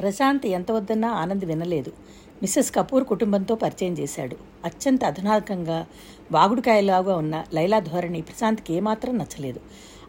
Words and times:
ప్రశాంత్ 0.00 0.46
ఎంత 0.46 0.70
వద్దన్నా 0.72 1.10
ఆనంద్ 1.10 1.44
వినలేదు. 1.44 1.92
మిస్సెస్ 2.42 2.74
కపూర్ 2.74 3.04
కుటుంబంతో 3.04 3.54
పరిచయం 3.54 3.92
చేశాడు. 3.92 4.36
అత్యంత 4.64 5.04
అధునాతకంగా 5.04 5.86
వాగుడుకాయలాగా 6.32 7.16
ఉన్న 7.16 7.44
లైలా 7.54 7.80
ధోరణి 7.80 8.20
ప్రశాంత్కి 8.20 8.74
ఏమాత్రం 8.74 9.18
నచ్చలేదు. 9.18 9.60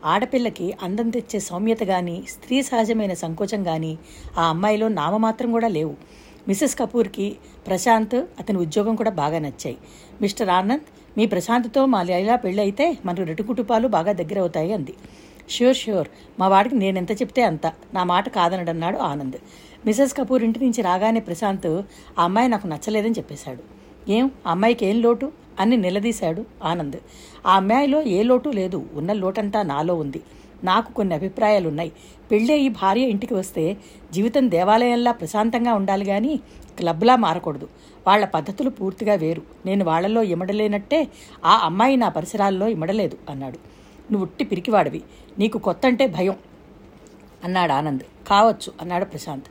ఆడపిల్లకి 0.05 0.77
అందం 0.83 1.09
తెచ్చే 1.09 1.39
సౌమ్యత 1.39 1.79
కానీ 1.79 2.23
స్త్రీ 2.27 2.61
సహజమైన 2.61 3.13
సంకోచం 3.13 3.63
కానీ 3.63 3.97
ఆ 4.37 4.45
అమ్మాయిలో 4.49 4.87
నామమాత్రం 4.87 5.51
కూడా 5.51 5.67
లేవు. 5.67 5.95
మిస్సెస్ 6.47 6.75
కపూర్కి 6.79 7.37
ప్రశాంత్ 7.67 8.15
అతని 8.15 8.57
ఉద్యోగం 8.57 8.95
కూడా 8.95 9.09
బాగా 9.11 9.39
నచ్చాయి. 9.39 9.77
మిస్టర్ 10.21 10.49
ఆనంద్ 10.49 10.83
మీ 11.17 11.25
ప్రశాంత్తో 11.25 11.85
మా 11.85 12.03
లైలా 12.03 12.35
పెళ్ళి 12.35 12.61
అయితే 12.61 12.97
మనకు 13.05 13.23
రెండు 13.23 13.43
కుటుంబాలు 13.43 13.87
బాగా 13.87 14.11
దగ్గర 14.11 14.39
అవుతాయి 14.39 14.73
అంది. 14.73 14.93
ష్యూర్ 15.49 15.77
ష్యూర్ 15.77 16.07
మా 16.39 16.47
వాడికి 16.47 16.75
నేను 16.75 16.97
ఎంత 16.97 17.11
చెప్తే 17.11 17.41
అంత. 17.41 17.67
నా 17.93 18.03
మాట 18.03 18.29
కాదనడన్నాడు 18.29 18.97
ఆనంద్. 18.97 19.37
మిసెస్ 19.85 20.17
కపూర్ 20.17 20.43
ఇంటి 20.43 20.59
నుంచి 20.59 20.81
రాగానే 20.81 21.19
ప్రశాంత్ 21.19 21.81
ఆ 22.19 22.23
అమ్మాయి 22.23 22.47
నాకు 22.47 22.67
నచ్చలేదని 22.67 23.11
చెప్పేశాడు. 23.11 23.63
ఏం? 24.11 24.31
అమ్మాయికి 24.47 24.85
ఏం 24.85 25.01
లోటు? 25.01 25.31
అని 25.59 25.77
నిలదీశాడు 25.77 26.45
ఆనంద్. 26.63 26.97
ఆ 27.45 27.55
అమ్మాయిలో 27.55 28.01
ఏ 28.01 28.23
లోటు 28.23 28.49
లేదు. 28.49 28.85
ఉన్న 28.93 29.13
లోటంతా 29.13 29.61
నాలో 29.61 29.95
ఉంది. 29.95 30.21
నాకు 30.63 30.93
కొన్ని 30.93 31.15
అభిప్రాయాలు 31.15 31.69
ఉన్నాయి 31.69 31.91
పెళ్ళే 32.31 32.59
ఈ 32.59 32.69
భార్య 32.69 33.01
ఇంటికి 33.01 33.33
వస్తే 33.33 33.77
జీవితం 34.13 34.51
దేవాలయంలా 34.51 35.11
ప్రశాంతంగా 35.11 35.73
ఉండాలి 35.73 36.05
కానీ 36.05 36.39
క్లబ్లా 36.77 37.15
మారకూడదు. 37.15 37.67
వాళ్ళ 38.07 38.25
పద్ధతులు 38.25 38.69
పూర్తిగా 38.69 39.13
వేరు. 39.13 39.41
నేను 39.65 39.85
వాళ్ళలో 39.85 40.23
ఇమడలేనట్టే 40.23 41.07
ఆ 41.45 41.59
అమ్మాయి 41.63 41.97
నా 41.97 42.09
పరిసరాల్లో 42.09 42.67
ఇమడలేదు 42.67 43.17
అన్నాడు. 43.29 43.57
నువ్వు 44.11 44.21
ఉట్టి 44.21 44.43
పిరికివాడివి. 44.43 45.01
నీకు 45.39 45.57
కొత్త 45.57 45.85
అంటే 45.85 46.07
భయం. 46.07 46.35
అన్నాడు 47.43 47.71
ఆనంద్. 47.71 48.03
కావచ్చు 48.27 48.73
అన్నాడు 48.81 49.05
ప్రశాంత్. 49.05 49.45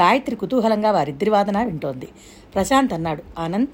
గాయత్రి 0.00 0.36
కుతూహలంగా 0.36 0.90
వారిద్దరి 0.90 1.30
వాదన 1.30 1.64
వింటోంది. 1.64 2.08
ప్రశాంత్ 2.54 2.92
అన్నాడు 2.92 3.22
ఆనంద్ 3.38 3.68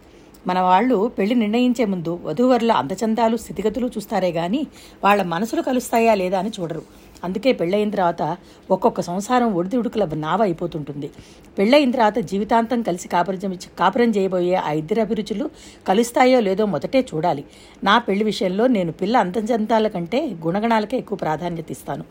మన 0.46 0.60
వాళ్ళు 0.60 1.08
పెళ్ళి 1.18 1.34
నిర్ణయించే 1.34 1.84
ముందు 1.84 2.20
వధూవరుల 2.22 2.72
అందచందాలు 2.72 3.36
స్థితిగతులు 3.36 3.86
చూస్తారే 3.86 4.32
గాని 4.32 4.66
వాళ్ళ 5.04 5.22
మనసులు 5.22 5.62
కలుస్తాయా 5.62 6.14
లేదా 6.14 6.38
అని 6.38 6.50
చూడరు. 6.60 6.82
అందుకే 7.24 7.52
పెళ్ళయిన 7.52 7.90
తర్వాత 7.90 8.36
ఒక్కొక్క 8.70 9.00
సంసారం 9.00 9.54
ఒడిది 9.54 9.76
ఉడుకుల 9.76 10.08
నావ 10.14 10.42
అయిపోతుంటుంది. 10.42 11.10
పెళ్ళయిన 11.58 11.90
తర్వాత 11.90 12.18
జీవితాంతం 12.18 12.82
కలిసి 12.82 13.08
కాపురం 13.08 13.54
కాపురం 13.78 14.10
చేయబోయే 14.10 14.54
ఆ 14.54 14.72
ఇద్దరి 14.72 15.00
అభిరుచులు 15.00 15.50
కలుస్తాయో 15.88 16.40
లేదో 16.40 16.66
మొదటే 16.66 17.06
చూడాలి. 17.14 17.44
నా 17.84 17.98
పెళ్ళి 17.98 18.24
విషయంలో 18.24 18.66
నేను 18.66 18.92
పిల్ల 18.92 19.16
అంతచందాల 19.16 19.88
కంటే 19.88 20.20
గుణగణాలకే 20.46 20.96
ఎక్కువ 20.96 21.18
ప్రాధాన్యత 21.18 21.70
ఇస్తాను. 21.70 22.04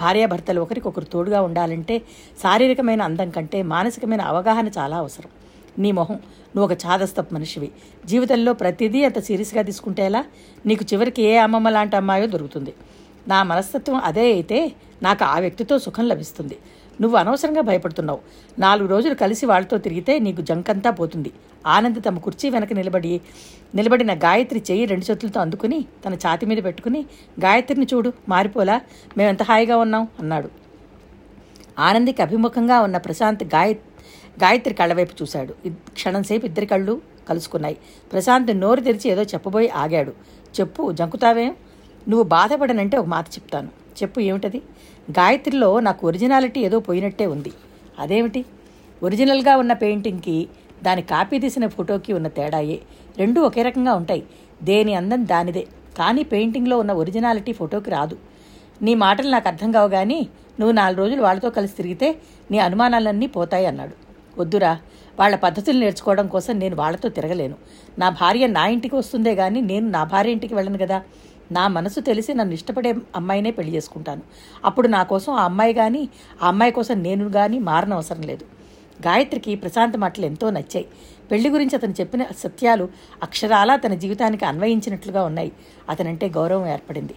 భార్యాభర్తలు 0.00 0.60
ఒకరికొకరు 0.60 1.04
తోడుగా 1.04 1.42
ఉండాలంటే 1.42 1.98
శారీరకమైన 2.42 3.02
అందం 3.02 3.30
కంటే 3.30 3.62
మానసికమైన 3.62 4.20
అవగాహన 4.20 4.68
చాలా 4.78 4.96
అవసరం. 4.96 5.30
నీ 5.78 5.92
మొహం 5.92 6.14
నువ్వు 6.56 6.64
ఒక 6.64 6.78
చాదస్తప్ 6.86 7.34
మనిషివి. 7.34 7.70
జీవితంలో 8.06 8.52
ప్రతిదీ 8.52 9.04
అంత 9.04 9.18
సీరియస్గా 9.18 9.62
తీసుకుంటే 9.62 10.02
ఎలా? 10.06 10.24
నీకు 10.66 10.84
చివరికి 10.92 11.22
ఏ 11.22 11.36
అమ్మమ్మ 11.36 11.68
లాంటి 11.68 11.96
అమ్మాయో 11.96 12.26
దొరుకుతుంది. 12.26 12.72
నా 13.28 13.42
మనస్తత్వం 13.42 13.96
అదే 13.96 14.32
అయితే 14.32 14.72
నాకు 15.02 15.24
ఆ 15.24 15.38
వ్యక్తితో 15.38 15.78
సుఖం 15.78 16.08
లభిస్తుంది. 16.08 16.58
నువ్వు 17.00 17.18
అనవసరంగా 17.18 17.60
భయపడుతున్నావు. 17.60 18.18
నాలుగు 18.58 18.88
రోజులు 18.88 19.14
కలిసి 19.14 19.46
వాళ్ళతో 19.46 19.78
తిరిగితే 19.78 20.18
నీకు 20.18 20.40
జంకంతా 20.40 20.90
పోతుంది. 20.90 21.32
ఆనంద్ 21.66 22.02
తమ 22.08 22.18
కుర్చీ 22.18 22.50
వెనక 22.50 22.72
నిలబడి 22.72 23.20
నిలబడిన 23.74 24.14
గాయత్రి 24.14 24.62
చెయ్యి 24.70 24.86
రెండు 24.86 25.10
చేతులతో 25.10 25.40
అందుకుని 25.40 25.84
తన 26.06 26.14
ఛాతి 26.14 26.46
మీద 26.46 26.64
పెట్టుకుని 26.64 27.06
గాయత్రిని 27.40 27.86
చూడు 27.94 28.12
మారిపోలా 28.28 28.80
మేమెంత 29.18 29.42
హాయిగా 29.42 29.76
ఉన్నాం 29.76 30.08
అన్నాడు. 30.20 30.50
ఆనందికి 31.78 32.22
అభిముఖంగా 32.22 32.80
ఉన్న 32.80 32.96
ప్రశాంత్ 32.96 33.44
గాయ 33.44 33.72
గాయత్రి 34.44 34.74
కళ్ళవైపు 34.74 35.22
చూశాడు. 35.22 35.54
క్షణంసేపు 35.68 36.46
ఇద్దరి 36.46 36.66
కళ్ళు 36.66 37.00
కలుసుకున్నాయి. 37.28 37.76
ప్రశాంత్ 38.12 38.60
నోరు 38.60 38.80
తెరిచి 38.80 39.10
ఏదో 39.10 39.22
చెప్పబోయి 39.22 39.68
ఆగాడు. 39.68 40.12
చెప్పు 40.60 40.92
జంకుతావేం? 40.92 41.56
నువ్వు 42.08 42.22
బాధపడనంటే 42.22 42.96
ఒక 42.96 43.06
మాట 43.06 43.26
చెప్తాను. 43.28 43.68
చెప్పు 44.02 44.20
ఏమిటది? 44.20 44.58
గాయత్రిలో 45.10 45.80
నాకు 45.80 46.06
ఒరిజినాలిటీ 46.06 46.60
ఏదో 46.60 46.80
పోయినట్టే 46.80 47.26
ఉంది. 47.26 47.52
అదేమిటి? 47.98 48.44
ఒరిజినల్గా 49.02 49.56
ఉన్న 49.56 49.72
పెయింటింగ్కి 49.72 50.48
దాని 50.82 51.02
కాపీ 51.02 51.38
తీసిన 51.38 51.66
ఫోటోకి 51.66 52.12
ఉన్న 52.12 52.28
తేడాయే. 52.28 52.80
రెండూ 53.18 53.42
ఒకే 53.42 53.62
రకంగా 53.62 53.94
ఉంటాయి. 53.94 54.22
దేని 54.62 54.94
అందం 54.94 55.26
దానిదే. 55.26 55.66
కానీ 55.98 56.22
పెయింటింగ్లో 56.22 56.78
ఉన్న 56.78 56.92
ఒరిజినాలిటీ 56.92 57.52
ఫోటోకి 57.52 57.90
రాదు. 57.90 58.18
నీ 58.82 58.94
మాటలు 58.94 59.30
నాకు 59.30 59.48
అర్థం 59.48 59.72
కావు 59.72 59.88
కానీ 59.88 60.28
నువ్వు 60.60 60.74
నాలుగు 60.74 60.98
రోజులు 60.98 61.22
వాళ్ళతో 61.22 61.50
కలిసి 61.50 61.74
తిరిగితే 61.76 62.16
నీ 62.50 62.58
అనుమానాలన్నీ 62.58 63.26
పోతాయి 63.26 63.66
అన్నాడు. 63.66 63.92
వద్దురా 64.40 64.78
వాళ్ళ 65.18 65.36
పద్ధతులు 65.36 65.78
నేర్చుకోవడం 65.78 66.26
కోసం 66.26 66.58
నేను 66.58 66.76
వాళ్ళతో 66.76 67.08
తిరగలేను. 67.08 67.54
నా 67.98 68.08
భార్య 68.08 68.46
నా 68.46 68.66
ఇంటికి 68.66 68.96
వస్తుందే 68.96 69.34
కానీ 69.34 69.60
నేను 69.60 69.88
నా 69.88 70.04
భార్య 70.04 70.30
ఇంటికి 70.30 70.54
వెళ్ళను 70.54 70.78
కదా. 70.78 71.02
నా 71.50 71.68
మనసు 71.68 72.00
తెలిసి 72.00 72.34
నన్ను 72.34 72.54
ఇష్టపడే 72.54 72.94
అమ్మాయినే 73.16 73.50
పెళ్ళి 73.50 73.76
చేసుకుంటాను. 73.76 74.22
అప్పుడు 74.64 74.88
నా 74.88 75.02
కోసం 75.02 75.32
ఆ 75.32 75.44
అమ్మాయి 75.44 75.74
కానీ 75.74 76.08
ఆ 76.42 76.48
అమ్మాయి 76.48 76.72
కోసం 76.72 77.02
నేను 77.02 77.30
కానీ 77.30 77.58
మారనవసరం 77.58 78.22
లేదు. 78.22 78.44
గాయత్రికి 79.06 79.54
ప్రశాంత్ 79.54 79.96
మాటలు 79.96 80.26
ఎంతో 80.26 80.50
నచ్చాయి. 80.50 80.86
పెళ్ళి 81.30 81.48
గురించి 81.48 81.76
అతను 81.76 81.92
చెప్పిన 81.92 82.24
సత్యాలు 82.38 82.88
అక్షరాలా 83.22 83.76
తన 83.76 83.94
జీవితానికి 83.94 84.44
అన్వయించినట్లుగా 84.44 85.24
ఉన్నాయి. 85.24 85.52
అతనంటే 85.88 86.28
గౌరవం 86.28 86.66
ఏర్పడింది. 86.66 87.14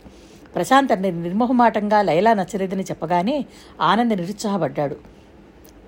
ప్రశాంత్ 0.56 0.92
అన్ని 0.92 1.12
నిర్మోహమాటంగా 1.12 2.02
లైలా 2.02 2.34
నచ్చలేదని 2.34 2.84
చెప్పగానే 2.84 3.46
ఆనంద్ 3.82 4.18
నిరుత్సాహపడ్డాడు. 4.18 5.13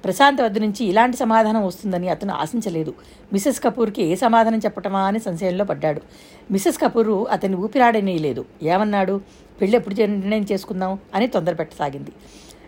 ప్రశాంత్ 0.04 0.42
వద్ద 0.42 0.58
నుంచి 0.58 0.86
ఇలాంటి 0.86 1.18
సమాధానం 1.18 1.66
వస్తుందని 1.66 2.10
అతను 2.10 2.34
ఆశించలేదు. 2.34 2.94
మిసెస్ 3.34 3.64
కపూర్కి 3.64 4.04
ఏ 4.04 4.16
సమాధానం 4.16 4.58
చెప్పటమా 4.58 5.02
అని 5.02 5.20
సంశయంలో 5.20 5.66
పడ్డాడు. 5.66 6.02
మిసెస్ 6.52 6.82
కపూర్ 6.82 7.10
అతన్ని 7.32 7.58
ఊపిరాడనేయలేదు 7.58 8.46
ఏమన్నాడు? 8.64 9.22
పెళ్ళి 9.62 9.78
ఎప్పుడు 9.78 9.96
నిర్ణయం 9.96 10.46
చేసుకుందాం 10.52 11.00
అని 11.16 11.28
తొందర 11.28 11.54
పెట్టసాగింది 11.54 12.12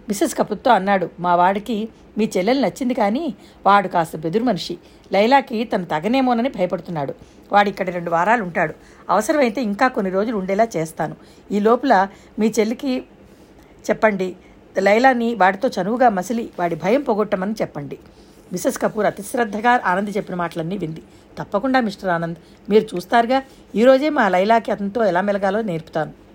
మిసెస్ 0.09 0.35
కపూర్తో 0.35 0.71
అన్నాడు 0.71 1.09
మా 1.19 1.35
వాడికి 1.35 1.89
మీ 2.17 2.29
చెల్లెలు 2.38 2.61
నచ్చింది 2.61 2.93
కానీ 2.93 3.33
వాడు 3.65 3.88
కాస్త 3.88 4.17
బెదురు 4.17 4.44
మనిషి. 4.44 4.77
లైలాకి 5.13 5.63
తను 5.63 5.85
తగనేమోనని 5.85 6.49
భయపడుతున్నాడు. 6.49 7.13
వాడు 7.51 7.69
ఇక్కడ 7.69 7.89
రెండు 7.89 8.11
వారాలు 8.11 8.44
ఉంటాడు. 8.44 8.73
అవసరమైతే 9.09 9.61
ఇంకా 9.61 9.88
కొన్ని 9.88 10.11
రోజులు 10.11 10.38
ఉండేలా 10.38 10.67
చేస్తాను. 10.77 11.15
ఈ 11.51 11.59
లోపల 11.59 12.07
మీ 12.39 12.53
చెల్లికి 12.59 13.03
చెప్పండి. 13.89 14.35
లైలాని 14.79 15.35
వాడితో 15.35 15.69
చనువుగా 15.81 16.09
మసిలి 16.09 16.49
వాడి 16.59 16.75
భయం 16.75 17.01
పోగొట్టమని 17.01 17.55
చెప్పండి. 17.61 17.99
మిసెస్ 18.51 18.81
కపూర్ 18.81 19.05
అతిశ్రద్ధగా 19.05 19.81
ఆనంద్ 19.85 20.17
చెప్పిన 20.17 20.35
మాటలన్నీ 20.35 20.77
వింది. 20.77 21.01
తప్పకుండా 21.39 21.79
మిస్టర్ 21.79 22.09
ఆనంద్ 22.09 22.38
మీరు 22.69 22.95
చూస్తారుగా 22.95 23.43
ఈరోజే 23.75 24.09
మా 24.09 24.29
లైలాకి 24.29 24.71
అతనితో 24.71 25.05
ఎలా 25.05 25.21
మెలగాలో 25.21 25.61
నేర్పుతాను. 25.61 26.27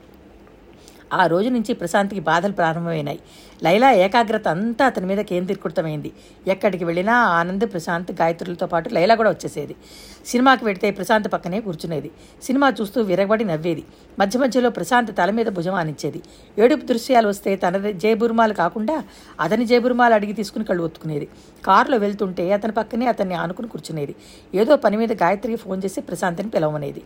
ఆ 1.13 1.27
రోజు 1.27 1.49
నుంచి 1.49 1.75
ప్రశాంత్కి 1.75 2.21
బాధలు 2.21 2.53
ప్రారంభమైనాయి. 2.53 3.21
లైలా 3.63 3.93
ఏకాగ్రత 3.93 4.49
అంతా 4.49 4.87
అతని 4.87 5.07
మీద 5.07 5.19
కేంద్రీకృతమైంది. 5.19 6.13
ఎక్కడికి 6.47 6.85
వెళ్ళినా 6.85 7.15
ఆనంద్ 7.15 7.67
ప్రశాంత్ 7.73 8.13
గాయత్రులతో 8.13 8.67
పాటు 8.67 8.89
లైలా 8.95 9.15
కూడా 9.15 9.31
వచ్చేసేది. 9.31 9.77
సినిమాకి 10.27 10.65
వెడితే 10.65 10.91
ప్రశాంత్ 10.91 11.33
పక్కనే 11.33 11.61
కూర్చునేది. 11.61 12.11
సినిమా 12.43 12.73
చూస్తూ 12.81 13.03
విరగబడి 13.03 13.45
నవ్వేది. 13.45 13.85
మధ్య 14.19 14.39
మధ్యలో 14.39 14.71
ప్రశాంత్ 14.71 15.17
తల 15.19 15.31
మీద 15.31 15.47
భుజం 15.47 15.75
ఆనించేది 15.75 16.23
ఏడుపు 16.59 16.87
దృశ్యాలు 16.87 17.29
వస్తే 17.29 17.57
తన 17.57 17.91
జయబురుమాలు 17.91 18.55
కాకుండా 18.55 19.05
అతని 19.41 19.65
జయబురుమాలు 19.65 20.15
అడిగి 20.15 20.33
తీసుకుని 20.33 20.65
కళ్ళు 20.65 20.83
ఒత్తుకునేది. 20.83 21.29
కారులో 21.67 21.99
వెళ్తుంటే 21.99 22.53
అతని 22.53 22.73
పక్కనే 22.73 23.07
అతన్ని 23.07 23.35
ఆనుకుని 23.35 23.69
కూర్చునేది. 23.69 24.15
ఏదో 24.55 24.77
పని 24.77 24.97
మీద 24.97 25.13
గాయత్రికి 25.13 25.57
ఫోన్ 25.57 25.83
చేసి 25.85 26.01
ప్రశాంత్ని 26.01 26.51
పిలవమనేది. 26.51 27.03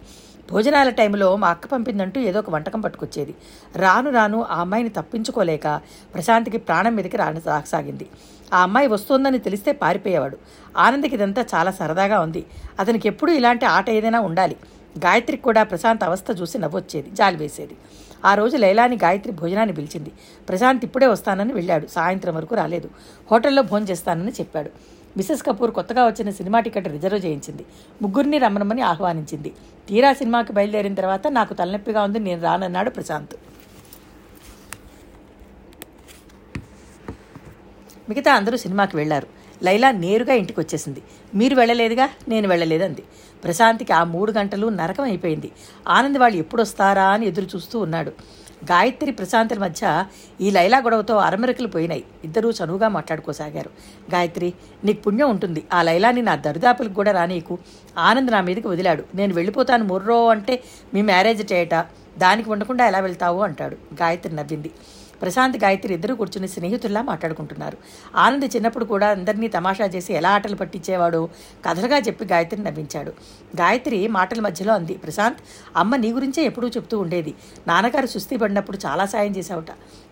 భోజనాల 0.53 0.89
టైంలో 0.89 1.37
మా 1.37 1.49
అక్క 1.49 1.67
పంపిందంటూ 1.67 2.21
ఏదో 2.21 2.39
ఒక 2.39 2.51
వంటకం 2.51 2.81
పట్టుకొచ్చేది. 2.81 3.35
రాను 3.77 4.11
రాను 4.11 4.43
ఆ 4.43 4.61
అమ్మాయిని 4.61 4.89
తప్పించుకోలేక 4.89 5.81
ప్రశాంత్కి 6.15 6.59
ప్రాణం 6.59 6.95
మీదకి 6.97 7.17
రాని 7.17 7.41
రాసాగింది 7.47 8.09
ఆ 8.55 8.63
అమ్మాయి 8.63 8.87
వస్తోందని 8.87 9.39
తెలిస్తే 9.39 9.73
పారిపోయేవాడు. 9.73 10.39
ఆనంద్కి 10.77 11.15
ఇదంతా 11.15 11.45
చాలా 11.55 11.71
సరదాగా 11.71 12.21
ఉంది. 12.21 12.47
అతనికి 12.79 13.09
ఎప్పుడూ 13.09 13.33
ఇలాంటి 13.33 13.65
ఆట 13.67 13.91
ఏదైనా 13.91 14.21
ఉండాలి. 14.21 14.57
గాయత్రికి 14.99 15.43
కూడా 15.43 15.63
ప్రశాంత్ 15.63 16.05
అవస్థ 16.05 16.27
చూసి 16.41 16.59
నవ్వొచ్చేది 16.59 17.11
జాలి 17.11 17.37
వేసేది. 17.37 17.77
ఆ 18.25 18.35
రోజు 18.35 18.57
లైలాని 18.57 18.97
గాయత్రి 18.97 19.33
భోజనాన్ని 19.33 19.75
పిలిచింది. 19.75 20.13
ప్రశాంత్ 20.49 20.85
ఇప్పుడే 20.85 21.07
వస్తానని 21.07 21.53
వెళ్ళాడు. 21.53 21.87
సాయంత్రం 21.87 22.35
వరకు 22.35 22.55
రాలేదు. 22.55 22.91
హోటల్లో 23.31 23.63
భోజనం 23.63 23.89
చేస్తానని 23.89 24.31
చెప్పాడు. 24.31 24.71
మిసెస్ 25.17 25.43
కపూర్ 25.43 25.71
కొత్తగా 25.71 26.07
వచ్చిన 26.07 26.31
సినిమా 26.31 26.61
టికెట్ 26.61 26.89
రిజర్వ్ 26.89 27.25
చేయించింది. 27.25 27.65
ముగ్గురిని 28.03 28.39
రమ్మనమని 28.39 28.83
ఆహ్వానించింది. 28.83 29.53
తీరా 29.89 30.13
సినిమాకి 30.13 30.53
బయలుదేరిన 30.53 30.95
తర్వాత 30.95 31.27
నాకు 31.29 31.55
తలనొప్పిగా 31.55 32.03
ఉంది 32.03 32.19
నేను 32.19 32.43
రానన్నాడు 32.43 32.91
ప్రశాంత్. 32.91 33.37
మిగతా 38.09 38.35
అందరూ 38.35 38.57
సినిమాకి 38.57 38.97
వెళ్ళారు 38.97 39.27
లైలా 39.63 39.91
నేరుగా 39.91 40.33
ఇంటికి 40.33 40.61
వచ్చేసింది 40.61 41.03
మీరు 41.35 41.55
వెళ్ళలేదుగా? 41.57 42.09
నేను 42.29 42.49
వెళ్ళలేదంది. 42.49 43.03
ప్రశాంత్కి 43.45 43.93
ఆ 43.93 44.05
మూడు 44.05 44.33
గంటలు 44.33 44.67
నరకం 44.67 45.05
అయిపోయింది. 45.05 45.51
ఆనంద్ 45.89 46.19
వాళ్ళు 46.19 46.39
ఎప్పుడొస్తారా 46.39 47.09
అని 47.09 47.27
ఎదురు 47.27 47.47
చూస్తూ 47.57 47.79
ఉన్నాడు. 47.79 48.11
గాయత్రి 48.65 49.11
ప్రశాంతుల 49.11 49.59
మధ్య 49.59 50.05
ఈ 50.41 50.51
లైలా 50.51 50.79
గొడవతో 50.79 51.17
అరమరికలు 51.17 51.67
పోయినాయి. 51.67 52.05
ఇద్దరూ 52.25 52.51
చనువుగా 52.51 52.89
మాట్లాడుకోసాగారు. 52.89 53.71
గాయత్రి 54.15 54.55
నీకు 54.85 55.03
పుణ్యం 55.03 55.31
ఉంటుంది. 55.31 55.65
ఆ 55.73 55.83
లైలాని 55.83 56.23
నా 56.23 56.37
దరిదాపులకు 56.37 56.95
కూడా 56.95 57.13
రానీకు 57.13 57.59
ఆనంద్ 57.99 58.33
నా 58.33 58.41
మీదకి 58.41 58.69
వదిలాడు. 58.69 59.05
నేను 59.15 59.35
వెళ్ళిపోతాను 59.35 59.85
ముర్రో 59.85 60.29
అంటే 60.29 60.63
మీ 60.95 61.03
మ్యారేజ్ 61.03 61.53
చేయట 61.53 61.75
దానికి 62.19 62.51
ఉండకుండా 62.51 62.87
ఎలా 62.87 62.99
వెళ్తావు? 62.99 63.43
అంటాడు. 63.43 63.75
గాయత్రి 63.75 64.37
నవ్వింది. 64.37 64.71
ప్రశాంత్ 65.23 65.57
గాయత్రి 65.57 65.95
ఇద్దరు 65.95 66.15
కూర్చుని 66.15 66.49
స్నేహితుల్లా 66.49 67.03
మాట్లాడుకుంటున్నారు. 67.03 67.79
ఆనంద్ 68.17 68.57
చిన్నప్పుడు 68.57 68.85
కూడా 68.85 69.09
అందరినీ 69.09 69.49
తమాషా 69.49 69.85
చేసి 69.85 70.13
ఎలా 70.13 70.31
ఆటలు 70.31 70.57
పట్టించేవాడో 70.57 71.29
కథలుగా 71.67 71.99
చెప్పి 71.99 72.25
గాయత్రిని 72.25 72.65
నవ్వించాడు. 72.71 73.11
గాయత్రి 73.57 74.09
మాటల 74.09 74.41
మధ్యలో 74.41 74.75
అంది 74.75 74.95
ప్రశాంత్ 74.95 75.39
అమ్మ 75.77 75.97
నీ 75.97 76.13
గురించే 76.13 76.43
ఎప్పుడూ 76.43 76.69
చెప్తూ 76.69 76.99
ఉండేది. 76.99 77.35
నాన్నగారు 77.69 78.07
సుస్థి 78.07 78.37
పడినప్పుడు 78.37 78.79
చాలా 78.87 79.07
సాయం 79.07 79.37
చేశావుట. 79.37 79.71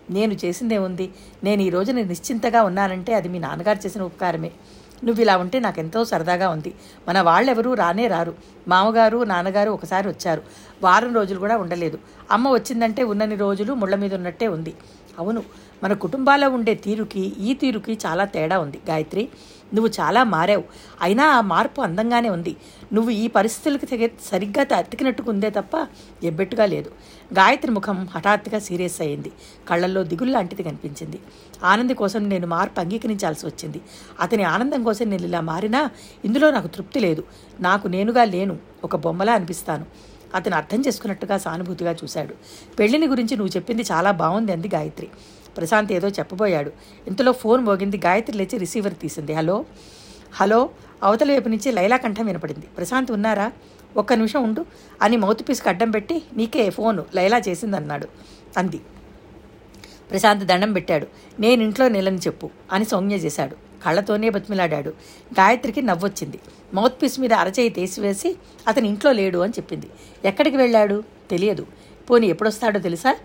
నేను 0.09 0.33
చేసిందే 0.33 0.77
ఉంది. 0.77 1.09
నేను 1.43 1.61
ఈ 1.61 1.69
రోజున 1.69 1.95
నిశ్చింతగా 1.95 2.63
ఉన్నానంటే 2.63 3.13
అది 3.13 3.27
మీ 3.27 3.39
నాన్నగారు 3.39 3.85
చేసిన 3.85 4.01
ఉపకారమే. 4.01 4.51
నువ్వు 5.03 5.21
ఇలా 5.21 5.37
ఉంటే 5.37 5.59
నాకు 5.59 5.79
ఎంతో 5.79 6.05
సరదాగా 6.05 6.49
ఉంది. 6.49 6.75
మన 7.07 7.21
వాళ్ళెవరూ 7.21 7.73
రానే 7.73 8.07
రారు. 8.07 8.35
మామగారు 8.67 9.23
నాన్నగారు 9.23 9.71
ఒకసారి 9.71 10.07
వచ్చారు. 10.07 10.41
వారం 10.83 11.15
రోజులు 11.15 11.39
కూడా 11.39 11.57
ఉండలేదు. 11.57 11.99
అమ్మ 12.31 12.51
వచ్చిందంటే 12.51 13.03
ఉన్నన్ని 13.03 13.35
రోజులు 13.35 13.73
ముళ్ళ 13.73 13.95
మీద 13.95 14.15
ఉన్నట్టే 14.15 14.47
ఉంది. 14.47 14.73
అవును 15.19 15.43
మన 15.83 15.93
కుటుంబాల్లో 15.93 16.49
ఉండే 16.49 16.75
తీరుకి 16.75 17.19
ఈ 17.19 17.53
తీరుకి 17.53 17.97
చాలా 18.05 18.25
తేడా 18.25 18.59
ఉంది. 18.59 18.79
గాయత్రి 18.89 19.29
నువ్వు 19.73 19.91
చాలా 19.99 20.23
మారావు. 20.23 20.63
అయినా 21.01 21.25
ఆ 21.25 21.41
మార్పు 21.41 21.81
అందంగానే 21.81 22.29
ఉంది. 22.29 22.55
నువ్వు 22.93 23.11
ఈ 23.11 23.27
పరిస్థితులకు 23.27 24.09
సరిగ్గా 24.23 24.77
అతికినట్టుకు 24.77 25.31
ఉందే 25.31 25.49
తప్ప 25.49 25.87
ఎబ్బెట్టుగా 26.23 26.65
లేదు. 26.65 26.91
గాయత్రి 27.33 27.71
ముఖం 27.71 28.07
హఠాత్తుగా 28.11 28.59
సీరియస్ 28.59 29.01
అయింది 29.01 29.31
కళ్ళల్లో 29.69 30.03
దిగులు 30.03 30.31
లాంటిది 30.31 30.63
కనిపించింది. 30.63 31.19
ఆనంద్ 31.63 31.93
కోసం 31.93 32.29
నేను 32.29 32.47
మార్పు 32.47 32.79
అంగీకరించాల్సి 32.79 33.45
వచ్చింది. 33.45 33.81
అతని 34.19 34.43
ఆనందం 34.43 34.83
కోసం 34.83 35.09
నేను 35.09 35.23
ఇలా 35.23 35.41
మారినా 35.41 35.91
ఇందులో 36.25 36.51
నాకు 36.51 36.67
తృప్తి 36.67 36.99
లేదు. 36.99 37.23
నాకు 37.59 37.87
నేనుగా 37.87 38.23
లేను. 38.23 38.57
ఒక 38.83 38.95
బొమ్మలా 38.95 39.33
అనిపిస్తాను. 39.33 39.85
అతను 40.35 40.55
అర్థం 40.55 40.83
చేసుకున్నట్టుగా 40.87 41.37
సానుభూతిగా 41.37 41.91
చూశాడు. 41.91 42.35
పెళ్ళిని 42.79 43.07
గురించి 43.07 43.37
నువ్వు 43.37 43.57
చెప్పింది 43.57 43.81
చాలా 43.81 44.11
బాగుంది 44.11 44.51
అంది 44.51 44.69
గాయత్రి. 44.73 45.07
ప్రశాంత్ 45.57 45.91
ఏదో 45.91 46.07
చెప్పబోయాడు. 46.07 46.71
ఇంతలో 47.07 47.31
ఫోన్ 47.31 47.65
మోగింది. 47.65 47.97
గాయత్రి 47.97 48.37
లేచి 48.37 48.57
రిసీవర్ 48.57 48.93
తీసింది. 48.93 49.33
హలో? 49.33 49.65
హలో? 50.33 50.69
అవతల 51.03 51.31
వైపు 51.31 51.49
నుంచి 51.49 51.71
లైలా 51.71 51.97
కంఠం 51.97 52.25
వినపడింది. 52.25 52.65
ప్రశాంత్ 52.65 53.11
ఉన్నారా? 53.11 53.51
ఒక్క 53.97 54.13
నిమిషం 54.13 54.43
ఉండు. 54.43 54.65
అని 55.01 55.17
మౌత్ 55.17 55.49
పీస్కి 55.49 55.69
అడ్డం 55.69 55.91
పెట్టి 55.91 56.23
నీకే 56.37 56.69
ఫోను 56.69 57.05
లైలా 57.15 57.37
చేసిందన్నాడు. 57.37 58.07
అంది. 58.57 58.81
ప్రశాంత్ 60.11 60.43
దండం 60.43 60.73
పెట్టాడు. 60.73 61.07
నేను 61.39 61.63
ఇంట్లో 61.63 61.87
నిలని 61.87 62.17
చెప్పు 62.17 62.49
అని 62.71 62.85
సౌమ్య 62.85 63.15
చేశాడు. 63.15 63.55
కళ్ళతోనే 63.85 64.29
బతిమిలాడాడు. 64.29 64.89
గాయత్రికి 65.33 65.81
నవ్వొచ్చింది. 65.81 66.39
మౌత్ 66.73 67.01
పీస్ 67.01 67.19
మీద 67.19 67.33
అరచేయి 67.33 67.69
తీసివేసి 67.69 68.35
అతని 68.67 68.87
ఇంట్లో 68.87 69.11
లేడు 69.11 69.39
అని 69.39 69.53
చెప్పింది. 69.57 69.89
ఎక్కడికి 70.25 70.57
వెళ్ళాడు? 70.57 71.03
తెలియదు. 71.29 71.67
పోనీ 72.09 72.27
ఎప్పుడొస్తాడో 72.27 72.79
తెలుసా? 72.79 73.17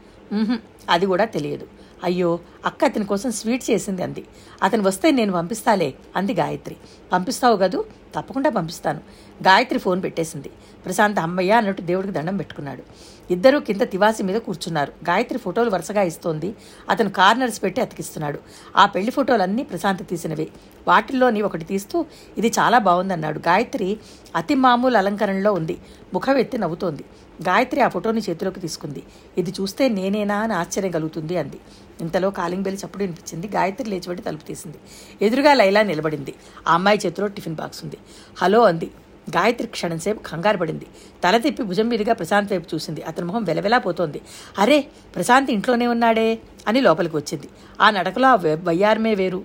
అది 0.88 1.06
కూడా 1.06 1.24
తెలియదు. 1.24 1.66
అయ్యో 2.04 2.38
అక్క 2.64 2.84
అతని 2.84 3.04
కోసం 3.04 3.30
స్వీట్ 3.30 3.70
చేసింది 3.70 4.02
అంది. 4.02 4.24
అతను 4.62 4.82
వస్తే 4.82 5.10
నేను 5.10 5.32
పంపిస్తాలే 5.32 5.94
అంది 6.16 6.34
గాయత్రి. 6.34 6.76
పంపిస్తావు 7.12 7.56
కదూ? 7.56 7.84
తప్పకుండా 8.14 8.50
పంపిస్తాను. 8.50 9.00
గాయత్రి 9.42 9.78
ఫోన్ 9.78 10.02
పెట్టేసింది. 10.02 10.50
ప్రశాంత్ 10.84 11.18
అమ్మయ్య 11.18 11.52
అన్నట్టు 11.52 11.82
దేవుడికి 11.82 12.14
దండం 12.14 12.36
పెట్టుకున్నాడు. 12.36 12.82
ఇద్దరూ 13.30 13.60
కింద 13.60 13.80
తివాసి 13.80 14.22
మీద 14.22 14.40
కూర్చున్నారు. 14.40 14.92
గాయత్రి 15.08 15.38
ఫోటోలు 15.38 15.70
వరుసగా 15.70 16.02
ఇస్తోంది. 16.02 16.54
అతను 16.90 17.10
కార్నర్స్ 17.10 17.62
పెట్టి 17.62 17.80
అతికిస్తున్నాడు. 17.80 18.38
ఆ 18.76 18.86
పెళ్ళి 18.86 19.10
ఫోటోలన్నీ 19.10 19.62
ప్రశాంత్ 19.62 20.08
తీసినవి. 20.08 20.48
వాటిల్లోని 20.88 21.42
ఒకటి 21.42 21.64
తీస్తూ 21.64 22.06
ఇది 22.38 22.52
చాలా 22.58 22.78
బాగుందన్నాడు. 22.78 23.38
గాయత్రి 23.38 23.98
అతి 24.36 24.54
మామూలు 24.54 24.96
అలంకరణలో 24.96 25.52
ఉంది. 25.52 25.78
ముఖం 26.14 26.36
ఎత్తి 26.36 26.58
నవ్వుతోంది. 26.58 27.04
గాయత్రి 27.42 27.80
ఆ 27.80 27.88
ఫోటోని 27.88 28.20
చేతిలోకి 28.20 28.60
తీసుకుంది. 28.60 29.02
ఇది 29.38 29.50
చూస్తే 29.50 29.88
నేనేనా 29.88 30.36
అని 30.36 30.52
ఆశ్చర్యం 30.52 30.92
కలుగుతుంది 30.92 31.36
అంది. 31.36 31.60
ఇంతలో 32.00 32.30
కాలింగ్ 32.30 32.62
బెల్ 32.62 32.76
చప్పుడు 32.76 33.02
వినిపించింది. 33.02 33.48
గాయత్రి 33.48 33.90
లేచిబడి 33.90 34.22
తలుపు 34.22 34.44
తీసింది. 34.46 34.76
ఎదురుగా 35.22 35.54
లైలా 35.54 35.82
నిలబడింది. 35.82 36.34
ఆ 36.68 36.74
అమ్మాయి 36.74 37.00
చేతిలో 37.06 37.26
టిఫిన్ 37.26 37.54
బాక్స్ 37.54 37.84
ఉంది. 37.84 37.96
హలో 38.38 38.62
అంది. 38.62 38.90
గాయత్రి 39.30 39.68
క్షణంసేపు 39.68 40.18
కంగారు 40.18 40.56
పడింది. 40.56 40.86
తల 41.24 41.36
తిప్పి 41.36 41.62
భుజం 41.62 41.88
మీదుగా 41.88 42.12
ప్రశాంత్ 42.12 42.52
వైపు 42.52 42.74
చూసింది. 42.74 43.02
అతని 43.02 43.26
ముఖం 43.26 43.44
వెలవెలా 43.44 43.78
పోతోంది. 43.78 44.20
అరే 44.58 44.86
ప్రశాంత్ 45.14 45.50
ఇంట్లోనే 45.50 45.86
ఉన్నాడే 45.86 46.38
అని 46.68 46.80
లోపలికి 46.80 47.16
వచ్చింది. 47.16 47.48
ఆ 47.80 47.90
నడకలో 47.90 48.28
ఆ 48.28 48.34
వయ్యారమే 48.34 49.14
వేరు. 49.14 49.44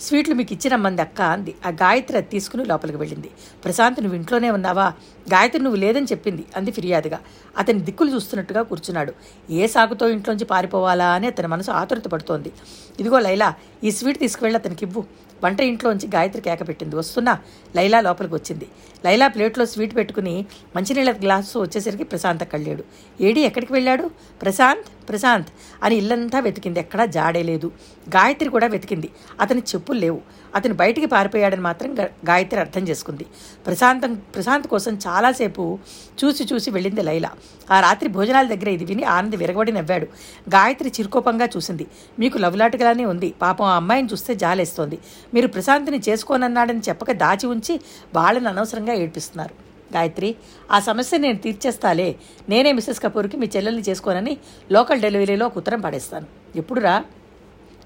స్వీట్లు 0.00 0.34
మీకు 0.34 0.52
ఇచ్చినమ్మంది 0.52 1.02
అక్క 1.02 1.20
అంది. 1.20 1.54
ఆ 1.66 1.68
గాయత్రి 1.68 2.16
అది 2.16 2.26
తీసుకుని 2.26 2.64
లోపలికి 2.64 2.98
వెళ్ళింది. 2.98 3.30
ప్రశాంత్ 3.64 4.02
నువ్వు 4.02 4.16
ఇంట్లోనే 4.16 4.50
ఉన్నావా? 4.50 4.92
గాయత్రి 5.32 5.62
నువ్వు 5.62 5.80
లేదని 5.80 6.04
చెప్పింది. 6.04 6.44
అంది 6.56 6.70
ఫిర్యాదుగా. 6.70 7.18
అతని 7.58 7.78
దిక్కులు 7.78 8.14
చూస్తున్నట్టుగా 8.14 8.62
కూర్చున్నాడు. 8.62 9.12
ఏ 9.50 9.66
సాగుతో 9.66 10.08
ఇంట్లోంచి 10.08 10.44
పారిపోవాలా 10.44 11.10
అని 11.10 11.26
అతని 11.26 11.46
మనసు 11.46 11.70
ఆతురత 11.70 12.08
పడుతోంది. 12.08 12.52
ఇదిగో 13.00 13.18
లైలా 13.18 13.54
ఈ 13.84 13.90
స్వీట్ 13.90 14.18
తీసుకువెళ్ళి 14.18 14.58
అతనికి 14.58 14.84
ఇవ్వు. 14.84 15.04
వంట 15.44 15.60
ఇంట్లోంచి 15.60 16.08
గాయత్రి 16.08 16.42
కేక 16.42 16.68
పెట్టింది. 16.68 16.96
వస్తున్నా? 16.96 17.38
లైలా 17.76 18.00
లోపలికి 18.00 18.34
వచ్చింది. 18.34 18.66
లైలా 19.04 19.28
ప్లేట్లో 19.28 19.66
స్వీట్ 19.66 19.96
పెట్టుకుని 19.96 20.46
మంచినీళ్ళ 20.76 21.12
గ్లాసు 21.12 21.58
వచ్చేసరికి 21.58 22.04
ప్రశాంత్ 22.04 22.52
కళ్ళాడు 22.52 22.84
ఏడి 23.20 23.40
ఎక్కడికి 23.40 23.72
వెళ్ళాడు? 23.72 24.10
ప్రశాంత్? 24.42 25.08
ప్రశాంత్ 25.08 25.48
అని 25.82 25.94
ఇల్లంతా 25.96 26.40
వెతికింది. 26.40 26.80
ఎక్కడా 26.80 27.06
జాడే 27.06 27.42
లేదు. 27.42 27.72
గాయత్రి 28.08 28.50
కూడా 28.50 28.66
వెతికింది. 28.66 29.10
అతని 29.40 29.60
చెప్పులు 29.60 29.98
లేవు. 29.98 30.20
అతను 30.54 30.74
బయటికి 30.74 31.06
పారిపోయాడని 31.06 31.60
మాత్రం 31.60 31.98
గాయత్రి 32.00 32.60
అర్థం 32.60 32.88
చేసుకుంది. 32.88 33.26
ప్రశాంతం 33.66 34.14
ప్రశాంత్ 34.14 34.66
కోసం 34.66 34.98
చాలాసేపు 35.06 35.78
చూసి 36.24 36.44
చూసి 36.44 36.70
వెళ్ళింది 36.70 37.02
లైలా. 37.02 37.30
ఆ 37.70 37.80
రాత్రి 37.80 38.08
భోజనాల 38.08 38.46
దగ్గర 38.46 38.68
ఇది 38.68 38.84
విని 38.84 39.04
ఆనంద్ 39.04 39.36
విరగబడి 39.36 39.72
నవ్వాడు. 39.72 40.06
గాయత్రి 40.48 40.88
చిరుకోపంగా 40.88 41.46
చూసింది. 41.46 41.86
మీకు 42.18 42.38
లవ్లాటగానే 42.38 43.04
ఉంది. 43.04 43.34
పాపం 43.42 43.64
ఆ 43.64 43.76
అమ్మాయిని 43.76 44.08
చూస్తే 44.12 44.34
జాలేస్తోంది. 44.34 44.98
మీరు 45.34 45.46
ప్రశాంత్ని 45.46 46.02
చేసుకోనన్నాడని 46.08 46.80
చెప్పక 46.88 47.12
దాచి 47.12 47.46
ఉంచి 47.46 47.80
వాళ్ళని 48.14 48.48
అనవసరంగా 48.48 48.92
ఏడ్పిస్తున్నారు. 48.92 49.54
గాయత్రి 49.96 50.36
ఆ 50.70 50.80
సమస్య 50.80 51.18
నేను 51.18 51.38
తీర్చేస్తాలే. 51.38 52.16
నేనే 52.48 52.72
మిస్సెస్ 52.72 53.00
కపూర్కి 53.00 53.36
మీ 53.36 53.50
చెల్లెల్ని 53.56 53.82
చేసుకోనని 53.88 54.38
లోకల్ 54.72 55.00
డెలివరీలో 55.00 55.46
ఒక 55.46 55.56
ఉత్తరం 55.56 55.80
పడేస్తాను. 55.80 56.26
ఎప్పుడురా? 56.56 57.04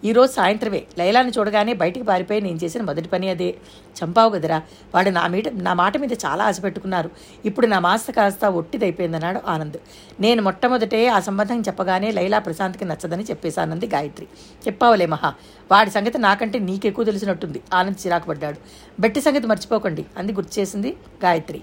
ఈరోజు 0.04 0.32
సాయంత్రమే 0.32 0.82
లైలాని 0.99 1.32
చూడగానే 1.38 1.72
బయటికి 1.72 2.06
పారిపోయి 2.06 2.40
నేను 2.40 2.56
చేసిన 2.56 2.82
మొదటి 2.82 3.08
పని 3.08 3.28
అదే. 3.28 3.54
చంపావు 3.99 4.30
కదరా? 4.30 4.62
వాడు 4.94 5.11
నా 5.11 5.26
మీట 5.26 5.49
నా 5.49 5.75
మాట 5.75 5.97
మీద 5.97 6.12
చాలా 6.12 6.44
ఆశ 6.44 6.62
పెట్టుకున్నారు. 6.62 7.11
ఇప్పుడు 7.44 7.66
నా 7.66 7.78
మాస్త 7.78 8.11
కాస్త 8.11 8.44
ఒట్టిదైపోయిందన్నాడు 8.44 9.40
ఆనంద్. 9.47 9.76
నేను 10.21 10.42
మొట్టమొదటే 10.42 11.06
ఆ 11.06 11.21
సంబంధం 11.21 11.61
చెప్పగానే 11.61 12.11
లైలా 12.11 12.38
ప్రశాంత్కి 12.38 12.85
నచ్చదని 12.85 13.25
చెప్పేశానంది 13.25 13.87
గాయత్రి. 13.87 14.26
చెప్పావులే 14.66 15.06
మహా 15.06 15.35
వాడి 15.73 15.90
సంగతి 15.90 16.18
నాకంటే 16.18 16.59
నీకెక్కువ 16.59 17.04
తెలిసినట్టుంది. 17.04 17.61
ఆనంద్ 17.75 18.06
చిరాకు 18.06 18.26
పడ్డాడు. 18.26 18.56
బెట్టి 19.00 19.21
సంగతి 19.21 19.47
మర్చిపోకండి 19.47 20.04
అంది 20.16 20.32
గుర్తు 20.32 20.61
చేసింది 20.61 20.97
గాయత్రి. 21.25 21.62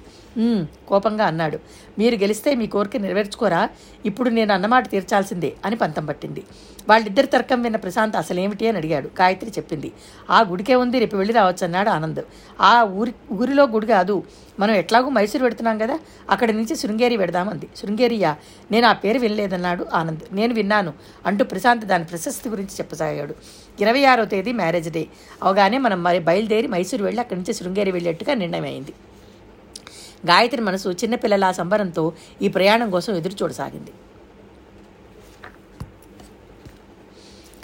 కోపంగా 0.90 1.26
అన్నాడు. 1.26 1.58
మీరు 2.00 2.16
గెలిస్తే 2.16 2.56
మీ 2.56 2.68
కోరిక 2.68 2.98
నెరవేర్చుకోరా? 2.98 3.70
ఇప్పుడు 4.06 4.30
నేను 4.30 4.54
అన్నమాట 4.54 4.90
తీర్చాల్సిందే 4.90 5.54
అని 5.66 5.76
పంతం 5.76 6.06
పట్టింది. 6.06 6.44
వాళ్ళిద్దరి 6.90 7.28
తర్కం 7.28 7.62
విన్న 7.62 7.78
ప్రశాంత్ 7.78 8.16
అసలేమిటి 8.16 8.68
అని 8.68 8.78
అడిగాడు. 8.78 9.08
గాయత్రి 9.22 9.52
చెప్పింది. 9.58 9.92
ఆ 10.30 10.42
గుడికే 10.42 10.76
ఉంది 10.76 11.00
రేపు 11.00 11.16
వెళ్ళి 11.16 11.34
రావచ్చు 11.34 11.64
అన్నాడు 11.66 11.90
ఆనంద్. 11.90 12.22
ఆ 12.62 12.84
ఊరి 12.84 13.14
ఊరిలో 13.32 13.64
గుడి 13.64 13.88
కాదు. 13.88 14.24
మనం 14.60 14.74
ఎట్లాగూ 14.76 15.10
మైసూరు 15.10 15.44
పెడుతున్నాం 15.44 15.78
కదా 15.78 16.00
అక్కడి 16.30 16.54
నుంచి 16.54 16.76
శృంగేరి 16.76 17.18
పెడదామంది 17.18 17.68
శృంగేరియా 17.76 18.32
నేను 18.72 18.88
ఆ 18.88 18.94
పేరు 18.94 19.20
వినలేదన్నాడు 19.20 19.86
ఆనంద్. 19.94 20.24
నేను 20.32 20.54
విన్నాను 20.54 20.94
అంటూ 21.26 21.46
ప్రశాంత్ 21.46 21.86
దాని 21.86 22.04
ప్రశస్తి 22.04 22.50
గురించి 22.50 22.74
చెప్పసాగాడు. 22.80 23.36
ఇరవై 23.82 24.04
ఆరో 24.04 24.26
తేదీ 24.26 24.52
మ్యారేజ్ 24.52 24.90
డే. 24.92 25.04
అవగానే 25.44 25.78
మనం 25.78 26.04
మరి 26.04 26.20
బయలుదేరి 26.20 26.68
మైసూరు 26.68 27.04
వెళ్ళి 27.04 27.20
అక్కడి 27.20 27.40
నుంచి 27.40 27.54
శృంగేరి 27.54 27.92
వెళ్ళేట్టుగా 27.92 28.34
నిర్ణయం 28.34 28.64
అయింది 28.64 28.94
గాయత్రి 30.26 30.62
మనసు 30.62 30.90
చిన్నపిల్లల 30.90 31.52
సంబరంతో 31.52 32.14
ఈ 32.42 32.48
ప్రయాణం 32.48 32.90
కోసం 32.90 33.16
ఎదురు 33.16 33.34
చూడసాగింది. 33.44 33.92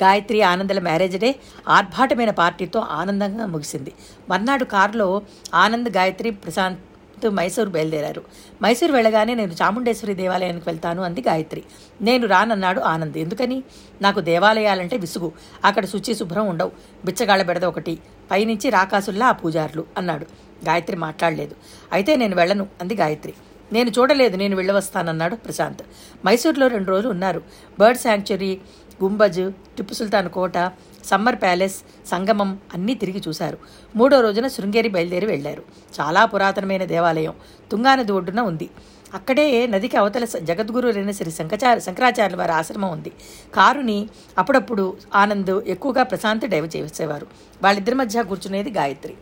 గాయత్రి 0.04 0.42
ఆనందల 0.42 0.80
మ్యారేజ్ 0.80 1.20
డే 1.20 1.36
ఆర్భాటమైన 1.70 2.30
పార్టీతో 2.30 2.80
ఆనందంగా 2.80 3.46
ముగిసింది. 3.46 3.94
మర్నాడు 4.30 4.64
కారులో 4.64 5.22
ఆనంద్ 5.54 5.90
గాయత్రి 5.90 6.30
ప్రశాంత్ 6.30 7.28
మైసూరు 7.28 7.70
బయలుదేరారు. 7.70 8.24
మైసూరు 8.64 8.92
వెళ్ళగానే 8.92 9.34
నేను 9.34 9.52
చాముండేశ్వరి 9.52 10.14
దేవాలయానికి 10.14 10.70
వెళ్తాను 10.70 11.04
అంది 11.04 11.22
గాయత్రి. 11.22 11.64
నేను 12.02 12.28
రానన్నాడు 12.28 12.80
ఆనంద్. 12.80 13.18
ఎందుకని? 13.18 13.64
నాకు 14.02 14.20
దేవాలయాలంటే 14.20 14.98
విసుగు. 14.98 15.32
అక్కడ 15.66 15.86
శుచి 15.86 16.16
శుభ్రం 16.16 16.48
ఉండవు. 16.48 16.72
బిచ్చగాళ్ళ 17.06 17.44
బెడద 17.44 17.66
ఒకటి. 17.66 18.00
పైనుంచి 18.32 18.70
రాకాసుల్లా 18.70 19.28
ఆ 19.28 19.32
పూజారులు 19.32 19.86
అన్నాడు. 19.98 20.45
గాయత్రి 20.68 20.98
మాట్లాడలేదు. 20.98 21.56
అయితే 21.94 22.16
నేను 22.16 22.36
వెళ్ళను 22.36 22.68
అంది 22.82 22.96
గాయత్రి. 22.96 23.34
నేను 23.74 23.90
చూడలేదు 23.90 24.38
నేను 24.38 24.56
వెళ్ళవస్తానన్నాడు 24.56 25.36
ప్రశాంత్. 25.36 25.82
మైసూర్లో 26.26 26.68
రెండు 26.68 26.90
రోజులు 26.90 27.10
ఉన్నారు. 27.10 27.42
బర్డ్ 27.80 28.00
శాంక్చురీ 28.00 28.58
గుంబజ్ 29.04 29.52
టిప్పు 29.78 29.94
సుల్తాన్ 29.94 30.30
కోట 30.30 30.72
సమ్మర్ 31.06 31.36
ప్యాలెస్ 31.36 31.76
సంగమం 32.08 32.60
అన్నీ 32.74 32.96
తిరిగి 32.96 33.22
చూశారు. 33.28 33.58
మూడో 33.96 34.22
రోజున 34.22 34.48
శృంగేరి 34.48 34.90
బయలుదేరి 34.90 35.26
వెళ్ళారు 35.26 35.64
చాలా 36.00 36.26
పురాతనమైన 36.26 36.86
దేవాలయం. 36.86 37.34
తుంగానది 37.72 38.12
ఒడ్డున 38.12 38.42
ఉంది. 38.42 38.70
అక్కడే 39.14 39.68
నదికి 39.68 39.98
అవతల 39.98 40.26
జగద్గురులైన 40.26 41.12
శ్రీ 41.12 41.32
శంకచార 41.32 41.78
శంకరాచార్యుల 41.80 42.40
వారి 42.40 42.52
ఆశ్రమం 42.52 42.92
ఉంది. 42.92 43.12
కారుని 43.56 44.10
అప్పుడప్పుడు 44.38 44.98
ఆనంద్ 45.16 45.62
ఎక్కువగా 45.68 46.04
ప్రశాంత్ 46.04 46.50
డైవ్ 46.50 46.70
చేసేవారు. 46.76 47.28
వాళ్ళిద్దరి 47.64 47.96
మధ్య 47.96 48.24
కూర్చునేది 48.24 48.72
గాయత్రి. 48.72 49.14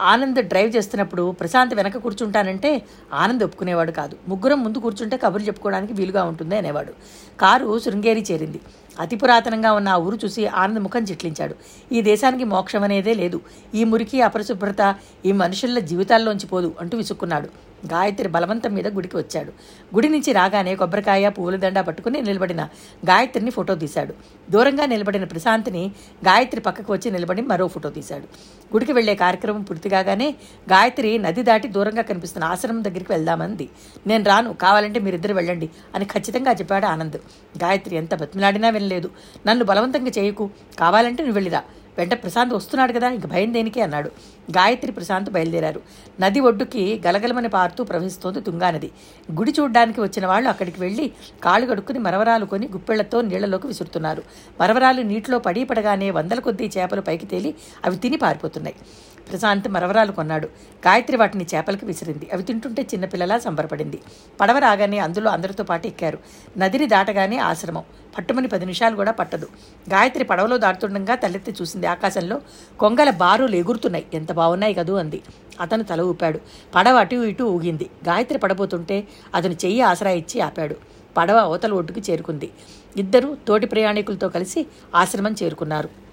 ఆనంద్ 0.00 0.42
డ్రైవ్ 0.42 0.76
చేస్తున్నప్పుడు 0.76 1.30
ప్రశాంత్ 1.30 1.74
వెనక 1.74 1.96
కూర్చుంటానంటే 1.96 2.82
ఆనంద్ 3.12 3.44
ఒప్పుకునేవాడు 3.44 3.92
కాదు. 3.92 4.16
ముగ్గురం 4.28 4.64
ముందు 4.64 4.78
కూర్చుంటే 4.78 5.16
కబుర్లు 5.16 5.46
చెప్పుకోవడానికి 5.46 5.92
వీలుగా 5.92 6.24
ఉంటుంది 6.24 6.56
అనేవాడు. 6.56 6.92
కారు 7.40 7.78
శృంగేరి 7.78 8.26
చేరింది. 8.30 8.60
అతి 8.98 9.16
పురాతనంగా 9.16 9.72
ఉన్న 9.72 9.88
ఆ 9.88 9.96
ఊరు 9.96 10.18
చూసి 10.24 10.46
ఆనంద్ 10.46 10.80
ముఖం 10.80 11.02
చిట్లించాడు. 11.02 11.54
ఈ 11.92 12.02
దేశానికి 12.02 12.44
మోక్షం 12.44 12.82
అనేదే 12.82 13.14
లేదు. 13.14 13.40
ఈ 13.74 13.84
మురికి 13.84 14.22
అపరిశుభ్రత 14.22 14.94
ఈ 15.26 15.32
మనుషుల 15.32 15.78
జీవితాల్లోంచి 15.78 16.46
పోదు 16.46 16.74
అంటూ 16.80 16.98
విసుక్కున్నాడు. 16.98 17.71
గాయత్రి 17.86 18.28
బలవంతం 18.28 18.74
మీద 18.74 18.88
గుడికి 18.88 19.16
వచ్చాడు. 19.16 19.48
గుడి 19.94 20.08
నుంచి 20.08 20.32
రాగానే 20.32 20.74
కొబ్బరికాయ 20.74 21.28
పువ్వుల 21.28 21.80
పట్టుకుని 21.80 22.20
నిలబడిన 22.20 22.64
గాయత్రిని 23.06 23.50
ఫోటో 23.50 23.74
తీశాడు. 23.74 24.14
దూరంగా 24.50 24.86
నిలబడిన 24.86 25.24
ప్రశాంత్ని 25.24 25.92
గాయత్రి 26.24 26.60
పక్కకు 26.60 26.92
వచ్చి 26.92 27.10
నిలబడి 27.10 27.42
మరో 27.42 27.68
ఫోటో 27.68 27.90
తీశాడు. 27.90 28.24
గుడికి 28.72 28.92
వెళ్ళే 28.92 29.14
కార్యక్రమం 29.14 29.62
పూర్తి 29.62 29.88
కాగానే 29.88 30.34
గాయత్రి 30.72 31.18
నది 31.18 31.42
దాటి 31.42 31.68
దూరంగా 31.68 32.02
కనిపిస్తున్న 32.02 32.44
ఆశ్రమం 32.44 32.84
దగ్గరికి 32.84 33.12
వెళ్దామంది. 33.12 33.68
నేను 34.06 34.24
రాను 34.24 34.52
కావాలంటే 34.52 35.00
మీరిద్దరు 35.00 35.34
వెళ్ళండి 35.34 35.70
అని 35.94 36.04
ఖచ్చితంగా 36.04 36.52
చెప్పాడు 36.52 36.86
ఆనంద్. 36.86 37.16
గాయత్రి 37.62 37.96
ఎంత 37.96 38.14
బతిమలాడినా 38.14 38.70
వినలేదు. 38.70 39.10
నన్ను 39.46 39.64
బలవంతంగా 39.64 40.10
చేయకు 40.18 40.50
కావాలంటే 40.78 41.22
నువ్వు 41.22 41.34
వెళ్ళిరా. 41.34 41.62
వెంట 41.98 42.14
ప్రశాంత్ 42.22 42.54
వస్తున్నాడు 42.54 42.92
కదా 42.92 43.08
ఇంక 43.10 43.26
భయం 43.26 43.54
దేనికి 43.54 43.80
అన్నాడు. 43.80 44.10
గాయత్రి 44.50 44.92
ప్రశాంత్ 44.92 45.30
బయలుదేరారు. 45.30 45.80
నది 46.20 46.40
ఒడ్డుకి 46.40 47.02
గలగలమని 47.06 47.48
పారుతూ 47.48 47.84
ప్రవహిస్తోంది 47.84 48.40
తుంగానది 48.40 48.90
గుడి 49.32 49.54
చూడ్డానికి 49.60 50.00
వచ్చిన 50.00 50.26
వాళ్ళు 50.26 50.48
అక్కడికి 50.48 50.80
వెళ్ళి 50.80 51.12
కాళ్ళు 51.44 51.66
కడుక్కుని 51.66 51.98
మరవరాలు 51.98 52.46
కొని 52.46 52.68
గుప్పెళ్ళతో 52.72 53.20
నీళ్ళలోకి 53.20 53.66
విసురుతున్నారు. 53.66 54.22
మరవరాలు 54.60 55.02
నీటిలో 55.02 55.38
పడి 55.38 55.64
పడగానే 55.64 56.10
వందల 56.10 56.40
కొద్దీ 56.40 56.70
చేపలు 56.78 57.00
పైకి 57.00 57.26
తేలి 57.26 57.54
అవి 57.84 57.96
తిని 57.96 58.16
పారిపోతున్నాయి. 58.16 58.76
ప్రశాంత్ 59.30 59.68
మరవరాలు 59.68 60.12
కొన్నాడు. 60.12 60.46
గాయత్రి 60.86 61.16
వాటిని 61.16 61.46
చేపలకి 61.54 61.86
విసిరింది. 61.86 62.28
అవి 62.32 62.42
తింటుంటే 62.42 62.82
చిన్నపిల్లలా 62.82 63.38
సంబరపడింది. 63.38 63.98
పడవ 64.40 64.58
రాగానే 64.58 64.98
అందులో 64.98 65.30
అందరితో 65.30 65.64
పాటు 65.64 65.86
ఎక్కారు. 65.86 66.18
నదిని 66.58 66.86
దాటగానే 66.86 67.36
ఆశ్రమం. 67.36 67.84
పట్టుమని 68.18 68.48
పది 68.48 68.60
నిమిషాలు 68.60 68.96
కూడా 68.96 69.12
పట్టదు. 69.12 69.46
గాయత్రి 69.90 70.24
పడవలో 70.24 70.58
దాటుతుండగా 70.58 71.14
తలెత్తి 71.14 71.54
చూసింది 71.60 71.86
ఆకాశంలో 71.86 72.40
కొంగల 72.78 73.10
బారులు 73.10 73.56
ఎగురుతున్నాయి. 73.56 74.06
ఎంత 74.14 74.32
బాగున్నాయి 74.32 74.74
కదూ 74.74 74.94
అంది. 74.94 75.22
అతను 75.60 75.82
తల 75.82 76.00
ఊపాడు. 76.00 76.40
పడవ 76.74 76.96
అటు 76.96 77.16
ఇటు 77.16 77.44
ఊగింది. 77.44 77.90
గాయత్రి 78.08 78.38
పడబోతుంటే 78.38 79.04
అతను 79.34 79.52
చెయ్యి 79.52 79.80
ఆసరా 79.80 80.10
ఇచ్చి 80.10 80.40
ఆపాడు. 80.40 80.76
పడవ 81.16 81.36
అవతల 81.36 81.72
ఒడ్డుకు 81.72 82.00
చేరుకుంది. 82.10 82.50
ఇద్దరు 82.96 83.36
తోటి 83.48 83.66
ప్రయాణికులతో 83.66 84.28
కలిసి 84.28 84.66
ఆశ్రమం 84.94 85.34
చేరుకున్నారు. 85.42 86.11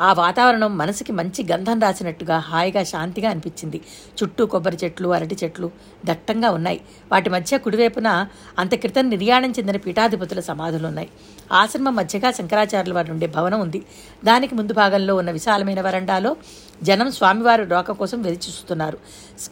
ఆ 0.00 0.12
వాతావరణం 0.12 0.78
మనసుకి 0.78 1.12
మంచి 1.12 1.46
గంధం 1.52 1.80
రాసినట్టుగా 1.80 2.38
హాయిగా 2.38 2.82
శాంతిగా 2.82 3.30
అనిపించింది. 3.30 3.80
చుట్టూ 4.18 4.46
కొబ్బరి 4.46 4.78
చెట్లు 4.84 5.08
అరటి 5.08 5.36
చెట్లు 5.44 5.70
దట్టంగా 6.04 6.50
ఉన్నాయి. 6.50 6.80
వాటి 7.12 7.30
మధ్య 7.30 7.58
కుడివైపున 7.58 8.26
అంత 8.58 8.74
క్రితం 8.74 9.08
నిర్యాణం 9.10 9.50
చెందిన 9.50 9.76
పీఠాధిపతుల 9.76 10.40
సమాధులు 10.40 10.86
ఉన్నాయి. 10.86 11.08
ఆశ్రమం 11.52 11.96
మధ్యగా 11.96 12.30
శంకరాచార్యుల 12.30 12.94
వారి 12.94 13.10
ఉండే 13.10 13.26
భవనం 13.26 13.60
ఉంది. 13.60 13.82
దానికి 14.24 14.54
ముందు 14.54 14.72
భాగంలో 14.72 15.16
ఉన్న 15.16 15.30
విశాలమైన 15.30 15.80
వరండాలో 15.80 16.36
జనం 16.82 17.10
స్వామివారి 17.10 17.64
రోక 17.64 17.90
కోసం 17.90 18.22
వెలిచి 18.22 18.48
చూస్తున్నారు. 18.48 18.98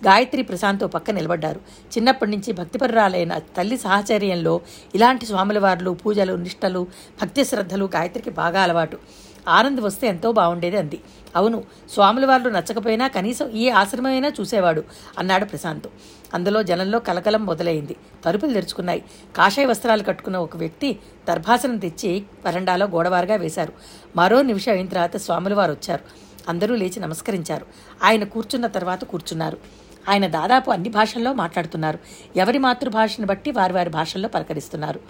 గాయత్రి 0.06 0.42
ప్రశాంత్తో 0.42 0.86
పక్క 0.86 1.10
నిలబడ్డారు. 1.10 1.60
చిన్నప్పటి 1.98 2.30
నుంచి 2.30 2.52
భక్తిపరురాలైన 2.52 3.38
తల్లి 3.38 3.78
సాహచర్యంలో 3.78 4.60
ఇలాంటి 4.94 5.26
స్వాముల 5.26 5.58
వార్లు 5.58 5.90
పూజలు 5.90 6.32
నిష్టలు 6.32 6.86
భక్తి 7.22 7.44
శ్రద్ధలు 7.44 7.84
గాయత్రికి 7.84 8.30
బాగా 8.30 8.62
అలవాటు. 8.62 8.98
ఆనంద్ 9.48 9.80
వస్తే 9.80 10.06
ఎంతో 10.06 10.32
బాగుండేది 10.32 10.76
అంది. 10.76 11.00
అవును 11.36 11.64
స్వాముల 11.92 12.26
వాళ్ళు 12.26 12.48
నచ్చకపోయినా 12.48 13.08
కనీసం 13.08 13.50
ఏ 13.50 13.70
ఆశ్రమమైనా 13.70 14.32
చూసేవాడు 14.40 14.84
అన్నాడు 15.18 15.44
ప్రశాంత్. 15.44 15.88
అందులో 16.34 16.62
జనంలో 16.62 16.98
కలకలం 16.98 17.46
మొదలైంది. 17.46 17.96
తలుపులు 18.24 18.52
తెరుచుకున్నాయి. 18.52 19.04
కాషాయ 19.36 19.66
వస్త్రాలు 19.66 20.02
కట్టుకున్న 20.02 20.36
ఒక 20.36 20.56
వ్యక్తి 20.56 20.98
దర్భాసనం 21.28 21.76
తెచ్చి 21.76 22.24
వరండాలో 22.46 22.86
గోడవారుగా 22.86 23.34
వేశారు. 23.34 23.72
మరో 24.16 24.42
నిమిషం 24.42 24.72
అయిన 24.72 24.86
తర్వాత 24.86 25.16
స్వాముల 25.16 25.54
వారు 25.54 25.72
వచ్చారు. 25.72 26.04
అందరూ 26.48 26.74
లేచి 26.74 27.00
నమస్కరించారు. 27.00 27.66
ఆయన 28.04 28.24
కూర్చున్న 28.24 28.66
తర్వాత 28.66 29.04
కూర్చున్నారు. 29.04 29.58
ఆయన 30.08 30.26
దాదాపు 30.26 30.70
అన్ని 30.70 30.88
భాషల్లో 30.88 31.32
మాట్లాడుతున్నారు. 31.32 31.98
ఎవరి 32.36 32.58
మాతృభాషను 32.58 33.26
బట్టి 33.26 33.50
వారి 33.50 33.72
వారి 33.72 33.90
భాషల్లో 33.90 34.28
పలకరిస్తున్నారు. 34.28 35.00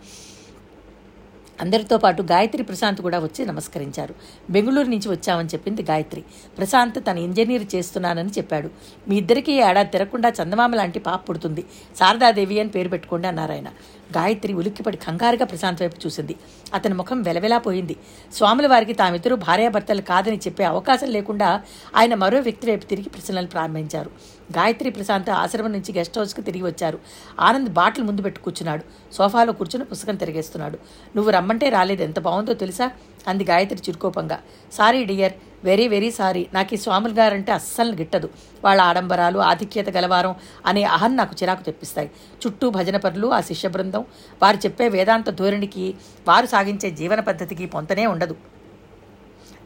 అందరితో 1.60 1.96
పాటు 1.98 2.22
గాయత్రి 2.22 2.62
ప్రశాంత్ 2.62 3.00
కూడా 3.02 3.18
వచ్చి 3.18 3.46
నమస్కరించారు. 3.46 4.14
బెంగళూరు 4.50 4.88
నుంచి 4.88 5.08
వచ్చామని 5.08 5.48
చెప్పింది 5.48 5.82
గాయత్రి. 5.82 6.25
ప్రశాంత్ 6.58 6.98
తన 7.10 7.18
ఇంజనీర్ 7.18 7.75
చేస్తున్నానని 7.75 8.28
చెప్పాడు. 8.28 8.70
మీ 9.08 9.16
ఇద్దరికీ 9.16 9.52
ఏడాది 9.52 9.90
తిరగకుండా 9.90 10.28
చందమామ 10.28 10.75
లాంటి 10.75 10.98
పాప 10.98 11.28
పుడుతుంది. 11.28 11.64
శారదాదేవి 11.98 12.60
అని 12.60 12.68
పేరు 12.68 12.88
పెట్టుకోండి 12.88 13.28
అన్నారాయన 13.28 13.66
గాయత్రి 14.12 14.52
ఉలిక్కిపడి 14.52 14.96
కంగారుగా 14.96 15.44
ప్రశాంత్ 15.44 15.82
వైపు 15.82 15.96
చూసింది. 16.06 16.36
అతని 16.75 16.94
ముఖం 16.94 17.22
వెలవెలా 17.22 17.58
పోయింది. 17.58 17.96
స్వాముల 18.32 18.66
వారికి 18.66 18.92
తామిద్దరూ 18.92 19.36
భార్యాభర్తలు 19.36 20.00
కాదని 20.00 20.36
చెప్పే 20.36 20.64
అవకాశం 20.64 21.08
లేకుండా 21.08 21.62
ఆయన 21.96 22.14
మరో 22.14 22.40
వ్యక్తి 22.40 22.70
వైపు 22.70 22.84
తిరిగి 22.84 23.08
ప్రశ్నలు 23.08 23.46
ప్రారంభించారు. 23.46 24.10
గాయత్రి 24.56 24.90
ప్రశాంత్ 24.90 25.30
ఆశ్రమం 25.30 25.72
నుంచి 25.72 25.98
గెస్ట్ 25.98 26.18
హౌస్కి 26.18 26.42
తిరిగి 26.42 26.62
వచ్చారు. 26.62 26.98
ఆనంద్ 27.40 27.72
బాటిల్ 27.72 28.06
ముందు 28.06 28.22
పెట్టు 28.22 28.40
కూర్చున్నాడు. 28.40 29.14
సోఫాలో 29.14 29.52
కూర్చుని 29.52 29.84
పుస్తకం 29.84 30.16
తిరిగేస్తున్నాడు. 30.16 30.78
నువ్వు 31.16 31.30
రమ్మంటే 31.30 31.68
రాలేదు. 31.68 32.02
ఎంత 32.02 32.20
బాగుందో 32.20 32.52
తెలుసా? 32.52 32.90
అంది 33.28 33.44
Gayatri 33.44 33.78
చిరుకోపంగా. 33.78 34.38
Sorry 34.72 35.04
dear. 35.04 35.32
Very 35.66 35.88
very 35.88 36.11
sorry. 36.11 36.46
నాకు 36.54 36.75
ఈ 36.75 36.76
స్వాములు 36.76 37.12
గారంటే 37.12 37.52
అస్సలు 37.52 37.92
గిట్టదు. 37.96 38.30
వాళ్ళ 38.64 38.80
ఆడంబరాలు 38.80 39.38
ఆధిక్యత 39.38 39.90
గలవారం 39.90 40.35
అనే 40.66 40.82
అహం 40.82 41.16
నాకు 41.16 41.37
చిరాకు 41.42 41.62
తెప్పిస్తాయి. 41.62 42.11
చుట్టూ 42.46 42.70
భజన 42.70 42.96
పరులు 42.96 43.28
ఆ 43.28 43.40
శిష్య 43.40 43.68
బృందం. 43.68 44.04
వారు 44.42 44.56
చెప్పే 44.56 44.88
వేదాంత 44.88 45.30
ధోరణికి 45.30 45.94
వారు 46.28 46.46
సాగించే 46.46 46.90
జీవన 46.90 47.20
పద్ధతికి 47.20 47.66
పొంతనే 47.66 48.06
ఉండదు. 48.06 48.37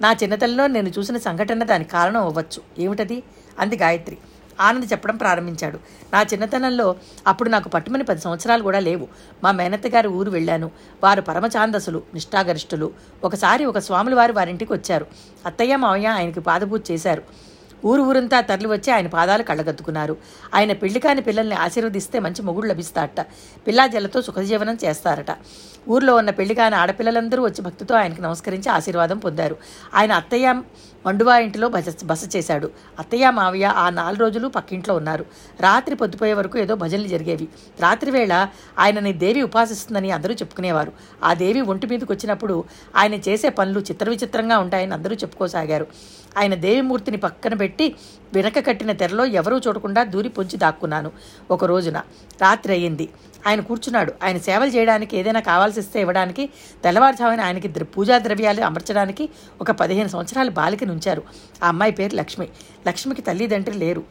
నా 0.01 0.13
చిన్నతనంలో 0.13 0.67
నేను 0.67 0.89
చూసిన 0.89 1.19
సంఘటన 1.19 1.65
దానికి 1.65 1.91
కారణం 1.91 2.23
అవ్వచ్చు. 2.25 2.63
ఏమిటది? 2.79 3.23
అంది 3.59 3.77
గాయత్రి. 3.77 4.19
ఆనంద్ 4.61 4.93
చెప్పడం 4.93 5.17
ప్రారంభించాడు. 5.17 5.79
నా 6.13 6.23
చిన్నతనంలో 6.23 6.97
అప్పుడు 7.27 7.49
నాకు 7.49 7.69
పట్టుమని 7.69 8.05
పది 8.05 8.21
సంవత్సరాలు 8.21 8.63
కూడా 8.63 8.79
లేవు. 8.79 9.09
మా 9.45 9.53
మేనత్త 9.53 9.87
గారి 9.87 10.09
ఊరు 10.09 10.31
వెళ్ళాను. 10.31 10.71
వారు 11.05 11.21
పరమచాందసులు 11.21 12.03
నిష్ఠాగరిష్ఠులు. 12.15 12.93
ఒకసారి 13.25 13.65
ఒక 13.65 13.79
స్వాములు 13.79 14.17
వారు 14.17 14.33
వారింటికి 14.33 14.73
వచ్చారు. 14.73 15.07
అత్తయ్య 15.47 15.77
మావయ్య 15.77 16.09
ఆయనకి 16.09 16.41
పాదపూజ 16.41 16.91
చేశారు. 16.91 17.23
ఊరు 17.87 18.03
ఊరంతా 18.03 18.41
తరలి 18.41 18.67
వచ్చి 18.67 18.93
ఆయన 18.93 19.07
పాదాలు 19.07 19.43
కళ్ళగత్తుకున్నారు 19.43 20.17
ఆయన 20.55 20.73
పెళ్ళి 20.73 21.01
కాని 21.01 21.21
పిల్లల్ని 21.21 21.57
ఆశీర్వదిస్తే 21.57 22.19
మంచి 22.19 22.43
మొగుడు 22.43 22.67
లభిస్తారట 22.67 23.21
పిల్లాజలతో 23.67 24.23
సుఖజీవనం 24.23 24.79
చేస్తారట. 24.85 25.37
ఊర్లో 25.89 26.17
ఉన్న 26.17 26.31
పెళ్ళి 26.31 26.55
కాని 26.55 26.75
ఆడపిల్లలందరూ 26.75 27.45
వచ్చి 27.45 27.63
భక్తితో 27.63 27.95
ఆయనకు 27.95 28.21
నమస్కరించి 28.21 28.73
ఆశీర్వాదం 28.73 29.19
పొందారు. 29.19 29.57
ఆయన 29.95 30.13
అత్తయ్య 30.13 30.63
మండువా 31.07 31.39
ఇంటిలో 31.39 31.69
బస 31.69 32.05
బస 32.05 32.37
చేశాడు. 32.37 32.71
అత్తయ్య 32.99 33.31
మావయ్య 33.31 33.65
ఆ 33.65 33.91
నాలుగు 33.91 34.21
రోజులు 34.21 34.49
పక్కింట్లో 34.49 34.95
ఉన్నారు. 34.95 35.27
రాత్రి 35.61 35.97
పొద్దుపోయే 35.97 36.33
వరకు 36.33 36.59
ఏదో 36.59 36.75
భజనలు 36.75 37.09
జరిగేవి. 37.09 37.49
రాత్రి 37.81 38.11
వేళ 38.11 38.49
ఆయనని 38.79 39.13
దేవి 39.13 39.43
ఉపాసిస్తుందని 39.43 40.11
అందరూ 40.11 40.35
చెప్పుకునేవారు. 40.35 40.93
ఆ 41.25 41.35
దేవి 41.35 41.61
ఒంటి 41.61 41.87
మీదకి 41.87 42.13
వచ్చినప్పుడు 42.13 42.65
ఆయన 42.97 43.15
చేసే 43.15 43.49
పనులు 43.49 43.81
చిత్ర 43.81 44.11
విచిత్రంగా 44.11 44.59
ఉంటాయని 44.59 44.95
అందరూ 44.95 45.15
చెప్పుకోసాగారు. 45.15 45.87
ఆయన 46.39 46.55
దేవిమూర్తిని 46.55 47.17
పక్కన 47.17 47.55
పెట్టి 47.55 47.97
వెనక 48.35 48.67
కట్టిన 48.67 48.93
తెరలో 48.93 49.25
ఎవరూ 49.25 49.59
చూడకుండా 49.59 50.05
దూరి 50.05 50.29
పొంచి 50.29 50.57
దాక్కున్నాను. 50.57 51.11
ఒక 51.51 51.65
రోజున 51.65 51.99
రాత్రి 52.41 52.73
అయ్యింది. 52.73 53.09
ఆయన 53.47 53.61
కూర్చున్నాడు. 53.61 54.13
ఆయన 54.25 54.39
సేవలు 54.39 54.71
చేయడానికి 54.71 55.17
ఏదైనా 55.17 55.41
కావాల్సి 55.41 55.81
ఇస్తే 55.81 56.01
ఇవ్వడానికి 56.01 56.51
తెల్లవారుజామున 56.85 57.41
ఆయనకి 57.41 57.69
ద్ర- 57.69 57.87
పూజా 57.87 58.19
ద్రవ్యాలు 58.19 58.65
అమర్చడానికి 58.65 59.29
ఒక 59.61 59.71
పదిహేను 59.71 60.09
సంవత్సరాల 60.09 60.49
బాలికను 60.49 60.93
ఉంచారు 60.93 61.23
ఆ 61.65 61.69
అమ్మాయి 61.69 61.93
పేరు 61.93 62.17
లక్ష్మి. 62.17 62.49
లక్ష్మికి 62.89 63.23
తల్లిదండ్రులు 63.23 63.79
లేరు. 63.79 64.05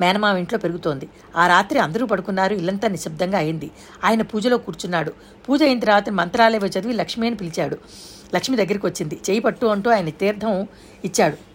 మేనమావ 0.00 0.36
ఇంట్లో 0.36 0.58
పెరుగుతోంది. 0.58 1.08
ఆ 1.36 1.46
రాత్రి 1.46 1.78
అందరూ 1.78 2.06
పడుకున్నారు. 2.06 2.54
ఇల్లంతా 2.54 2.88
నిశ్శబ్దంగా 2.88 3.38
అయింది. 3.38 3.70
ఆయన 4.04 4.22
పూజలో 4.22 4.58
కూర్చున్నాడు. 4.58 5.12
పూజ 5.48 5.62
అయిన 5.62 5.80
తర్వాత 5.80 6.10
మంత్రాలయ 6.10 6.58
చదివి 6.58 6.92
లక్ష్మి 6.92 7.26
అని 7.26 7.36
పిలిచాడు. 7.36 7.78
లక్ష్మి 8.34 8.56
దగ్గరికి 8.56 8.86
వచ్చింది. 8.86 9.20
చేయి 9.30 9.40
పట్టు 9.40 9.66
అంటూ 9.66 9.90
ఆయన 9.90 10.08
తీర్థం 10.08 10.66
ఇచ్చాడు. 11.04 11.47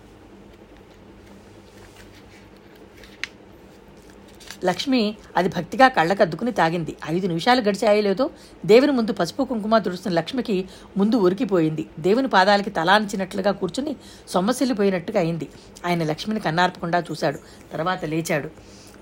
లక్ష్మి 4.63 5.15
అది 5.37 5.49
భక్తిగా 5.49 5.87
కళ్ళకద్దుకుని 5.87 6.51
తాగింది. 6.51 6.95
ఐదు 7.09 7.27
నిమిషాలు 7.27 7.61
గడిచాయో 7.61 8.01
లేదో 8.01 8.29
దేవుని 8.65 8.91
ముందు 8.91 9.13
పసుపు 9.13 9.43
కుంకుమ 9.43 9.77
తుడుస్తున్న 9.77 10.17
లక్ష్మికి 10.17 10.69
ముందు 10.97 11.15
ఉరికిపోయింది. 11.15 11.85
దేవుని 11.99 12.27
పాదాలకి 12.27 12.69
తలాంచినట్లుగా 12.69 13.51
కూర్చుని 13.51 13.95
సొమ్మసిల్లిపోయినట్టుగా 14.29 15.19
అయింది. 15.19 15.47
ఆయన 15.85 16.03
లక్ష్మిని 16.03 16.39
కన్నార్పకుండా 16.39 16.99
చూశాడు. 16.99 17.39
తర్వాత 17.73 18.05
లేచాడు. 18.05 18.49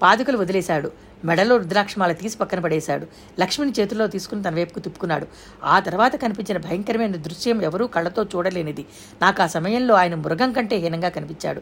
పాదుకలు 0.01 0.38
వదిలేశాడు. 0.38 0.91
మెడలో 1.25 1.58
రుద్రాక్షమాల 1.58 2.12
తీసి 2.12 2.38
పక్కన 2.38 2.60
పడేశాడు. 2.60 3.08
లక్ష్మిని 3.39 3.74
చేతిలో 3.80 4.08
తీసుకుని 4.08 4.44
తన 4.44 4.56
వైపుకు 4.56 4.80
తిప్పుకున్నాడు. 4.80 5.27
ఆ 5.63 5.80
తర్వాత 5.80 6.15
కనిపించిన 6.15 6.58
భయంకరమైన 6.58 7.15
దృశ్యం 7.15 7.62
ఎవరూ 7.62 7.88
కళ్ళతో 7.88 8.24
చూడలేనిది. 8.24 8.86
నాకు 9.22 9.41
ఆ 9.41 9.48
సమయంలో 9.48 9.96
ఆయన 9.96 10.15
మృగం 10.15 10.53
కంటే 10.53 10.75
హీనంగా 10.75 11.10
కనిపించాడు. 11.10 11.62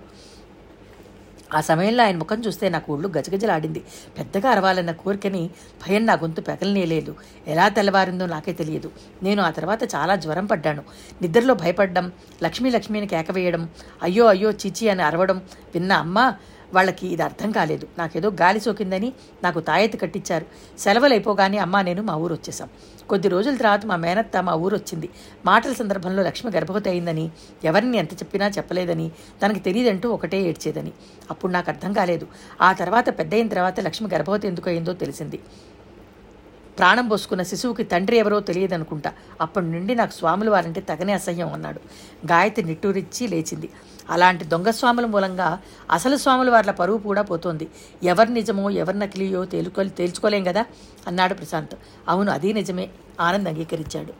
ఆ 1.53 1.61
సమయంలో 1.61 2.03
ఆయన 2.03 2.17
ముఖం 2.17 2.41
చూస్తే 2.41 2.69
నాకు 2.69 2.93
ఒళ్ళు 2.93 3.07
గజగజలాడింది. 3.17 3.83
పెద్దగా 4.17 4.49
అరవాలన్న 4.49 4.91
కోరికని 4.91 5.49
భయం 5.87 6.05
నా 6.05 6.13
గొంతు 6.13 6.41
పెకలనేలేదు 6.41 7.15
ఎలా 7.47 7.67
తెల్లవారిందో 7.69 8.25
నాకే 8.25 8.53
తెలియదు. 8.53 8.91
నేను 9.23 9.43
ఆ 9.43 9.49
తర్వాత 9.49 9.83
చాలా 9.95 10.15
జ్వరం 10.15 10.45
పడ్డాను. 10.45 10.83
నిద్రలో 11.21 11.53
భయపడ్డం 11.53 12.11
లక్ష్మీ 12.43 12.69
లక్ష్మిని 12.69 13.07
కేకవేయడం 13.07 13.69
అయ్యో 14.03 14.25
అయ్యో 14.25 14.51
చీచి 14.51 14.89
అని 14.89 15.03
అరవడం 15.03 15.37
విన్న 15.73 15.93
అమ్మ 15.93 16.33
వాళ్ళకి 16.73 17.05
ఇది 17.07 17.23
అర్థం 17.27 17.51
కాలేదు. 17.51 17.85
నాకేదో 17.97 18.29
గాలి 18.41 18.59
సోకిందని 18.59 19.09
నాకు 19.43 19.59
తాయెత్తు 19.59 19.97
కట్టించారు 19.97 20.45
సెలవులు 20.79 21.13
అయిపోగానే 21.13 21.57
అమ్మ 21.57 21.81
నేను 21.81 22.01
మా 22.09 22.15
ఊరు 22.23 22.33
వచ్చేసాం 22.33 22.69
కొద్ది 23.09 23.27
రోజుల 23.27 23.55
తర్వాత 23.55 23.85
మా 23.85 23.95
మేనత్త 23.95 24.37
మా 24.47 24.53
ఊరు 24.63 24.75
వచ్చింది. 24.75 25.07
మాటల 25.45 25.73
సందర్భంలో 25.73 26.23
లక్ష్మి 26.23 26.51
గర్భవతి 26.51 26.89
అయిందని 26.89 27.31
ఎవరిని 27.63 27.97
ఎంత 27.97 28.13
చెప్పినా 28.13 28.47
చెప్పలేదని 28.57 29.07
తనకు 29.41 29.59
తెలియదంటూ 29.59 30.09
ఒకటే 30.09 30.41
ఏడ్చేదని. 30.41 30.91
అప్పుడు 31.31 31.51
నాకు 31.51 31.69
అర్థం 31.69 31.93
కాలేదు. 31.93 32.27
ఆ 32.61 32.69
తర్వాత 32.73 33.09
పెద్ద 33.19 33.33
అయిన 33.33 33.47
తర్వాత 33.47 33.79
లక్ష్మి 33.79 34.09
గర్భవతి 34.13 34.47
ఎందుకు 34.47 34.69
అయిందో 34.69 34.93
తెలిసింది. 34.93 35.39
ప్రాణం 36.79 37.07
పోసుకున్న 37.07 37.43
శిశువుకి 37.43 37.83
తండ్రి 37.83 38.17
ఎవరో 38.17 38.39
తెలియదనుకుంటా. 38.39 39.13
అప్పటి 39.41 39.65
నుండి 39.65 39.95
నాకు 39.95 40.11
స్వాములు 40.11 40.51
వారంటే 40.51 40.81
తగనే 40.81 41.13
అసహ్యం 41.13 41.53
అన్నాడు. 41.53 41.79
గాయత్రి 42.25 42.65
నిట్టూరిచ్చి 42.65 43.27
లేచింది. 43.27 43.69
అలాంటి 44.09 44.45
దొంగ 44.45 44.69
స్వాముల 44.69 45.05
మూలంగా 45.05 45.59
అసలు 45.91 46.17
స్వాముల 46.17 46.49
వార్ల 46.49 46.71
పరువు 46.71 46.97
కూడా 46.97 47.21
పోతోంది. 47.21 47.67
ఎవరు 48.03 48.29
నిజమో 48.29 48.69
ఎవరు 48.69 48.97
నకిలీయో 48.97 49.45
తేలుకో 49.45 49.83
తేల్చుకోలేం 49.83 50.43
కదా? 50.43 50.65
అన్నాడు 51.07 51.33
ప్రశాంత్. 51.33 51.75
అవును 52.07 52.31
అదీ 52.31 52.53
నిజమే. 52.53 52.89
ఆనంద్ 53.19 53.49
అంగీకరించాడు. 53.49 54.13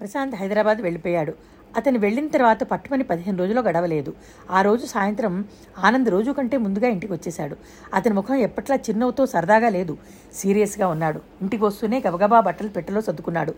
ప్రశాంత్ 0.00 0.34
హైదరాబాద్ 0.34 0.78
వెళ్ళిపోయాడు. 0.78 1.49
అతను 1.76 1.98
వెళ్ళిన 1.98 2.28
తర్వాత 2.28 2.64
పట్టుమని 2.64 3.04
పదిహేను 3.04 3.38
రోజులు 3.38 3.60
గడవలేదు. 3.60 4.14
ఆ 4.50 4.62
రోజు 4.62 4.86
సాయంత్రం 4.86 5.44
ఆనంద్ 5.78 6.08
రోజు 6.08 6.30
కంటే 6.30 6.56
ముందుగా 6.56 6.88
ఇంటికి 6.88 7.12
వచ్చేశాడు. 7.12 7.56
అతని 7.94 8.14
ముఖం 8.14 8.34
ఎప్పట్లా 8.34 8.76
చిరునవ్వుతో 8.76 9.26
సరదాగా 9.26 9.68
లేదు. 9.68 9.98
సీరియస్గా 10.34 10.88
ఉన్నాడు. 10.88 11.20
ఇంటికి 11.42 11.64
వస్తూనే 11.64 12.02
గబగబా 12.08 12.40
బట్టలు 12.40 12.68
పెట్టెలో 12.68 13.00
సర్దుకున్నాడు. 13.00 13.54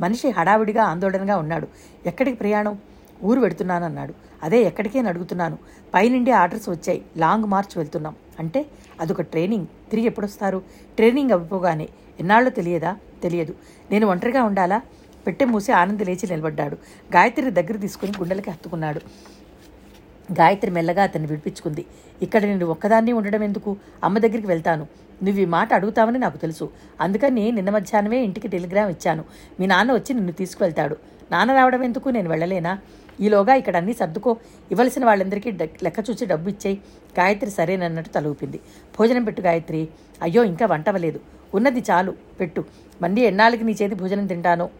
మనిషి 0.00 0.30
హడావిడిగా 0.30 0.84
ఆందోళనగా 0.84 1.36
ఉన్నాడు. 1.36 1.68
ఎక్కడికి 2.06 2.36
ప్రయాణం? 2.36 2.78
ఊరు 3.24 3.40
వెడుతున్నానన్నాడు. 3.40 4.14
అదే 4.42 4.62
ఎక్కడికే 4.62 5.00
అడుగుతున్నాను. 5.00 5.58
పైనుండి 5.94 6.30
ఆర్డర్స్ 6.30 6.68
వచ్చాయి. 6.68 7.04
లాంగ్ 7.16 7.44
మార్చ్ 7.44 7.78
వెళ్తున్నాం. 7.78 8.14
అంటే? 8.38 8.66
అదొక 9.00 9.22
ట్రైనింగ్. 9.22 9.66
తిరిగి 9.66 10.06
ఎప్పుడొస్తారు? 10.06 10.62
ట్రైనింగ్ 10.96 11.30
అవ్వగానే. 11.30 11.88
ఎన్నాళ్ళో 12.20 12.50
తెలియదా? 12.50 12.96
తెలియదు. 13.22 13.54
నేను 13.90 14.06
ఒంటరిగా 14.06 14.42
ఉండాలా? 14.42 14.80
పెట్టె 15.26 15.44
మూసి 15.44 15.72
ఆనంద్ 15.72 16.06
లేచి 16.06 16.30
నిలబడ్డాడు. 16.30 16.74
గాయత్రి 17.16 17.50
దగ్గర 17.50 17.76
తీసుకుని 17.76 18.12
గుండెలకి 18.20 18.50
హత్తుకున్నాడు. 18.50 19.00
గాయత్రి 20.32 20.70
మెల్లగా 20.70 21.02
అతన్ని 21.02 21.28
విడిపించుకుంది. 21.28 21.86
ఇక్కడ 22.22 22.42
నేను 22.42 22.66
ఒక్కదాన్ని 22.66 23.12
ఉండడం 23.12 23.42
ఎందుకు? 23.42 23.76
అమ్మ 24.04 24.18
దగ్గరికి 24.18 24.46
వెళ్తాను. 24.46 24.86
నువ్వు 25.24 25.42
ఈ 25.42 25.44
మాట 25.44 25.74
అడుగుతావని 25.74 26.18
నాకు 26.18 26.36
తెలుసు. 26.36 26.70
అందుకని 27.00 27.52
నిన్న 27.52 27.70
మధ్యాహ్నమే 27.70 28.22
ఇంటికి 28.22 28.48
టెలిగ్రామ్ 28.48 28.90
ఇచ్చాను. 28.90 29.24
మీ 29.60 29.66
నాన్న 29.66 29.92
వచ్చి 29.92 30.14
నిన్ను 30.14 30.32
తీసుకువెళ్తాడు. 30.32 30.96
నాన్న 31.32 31.52
రావడం 31.52 31.84
ఎందుకు? 31.84 32.08
నేను 32.08 32.30
వెళ్ళలేనా? 32.30 32.78
ఈలోగా 33.20 33.54
ఇక్కడ 33.54 33.76
అన్నీ 33.76 33.92
సర్దుకో. 33.92 34.36
ఇవ్వలసిన 34.70 35.04
వాళ్ళందరికీ 35.04 35.50
డ- 35.50 35.68
లెక్క 35.82 36.10
చూసి 36.10 36.26
డబ్బు 36.26 36.48
ఇచ్చేయి. 36.48 36.80
గాయత్రి 37.20 37.50
సరేనన్నట్టు 37.50 38.10
తలూపింది 38.10 38.60
భోజనం 38.98 39.24
పెట్టు 39.24 39.40
గాయత్రి. 39.40 39.88
అయ్యో 40.22 40.44
ఇంకా 40.44 40.66
వంటవలేదు 40.66 41.20
ఉన్నది 41.54 41.84
చాలు. 41.90 42.14
పెట్టు. 42.40 42.64
మళ్ళీ 43.02 43.22
ఎన్నాళ్ళకి 43.22 43.64
నీ 43.64 43.72
చేతి 43.72 43.94
భోజనం 43.94 44.26
తింటానో? 44.26 44.70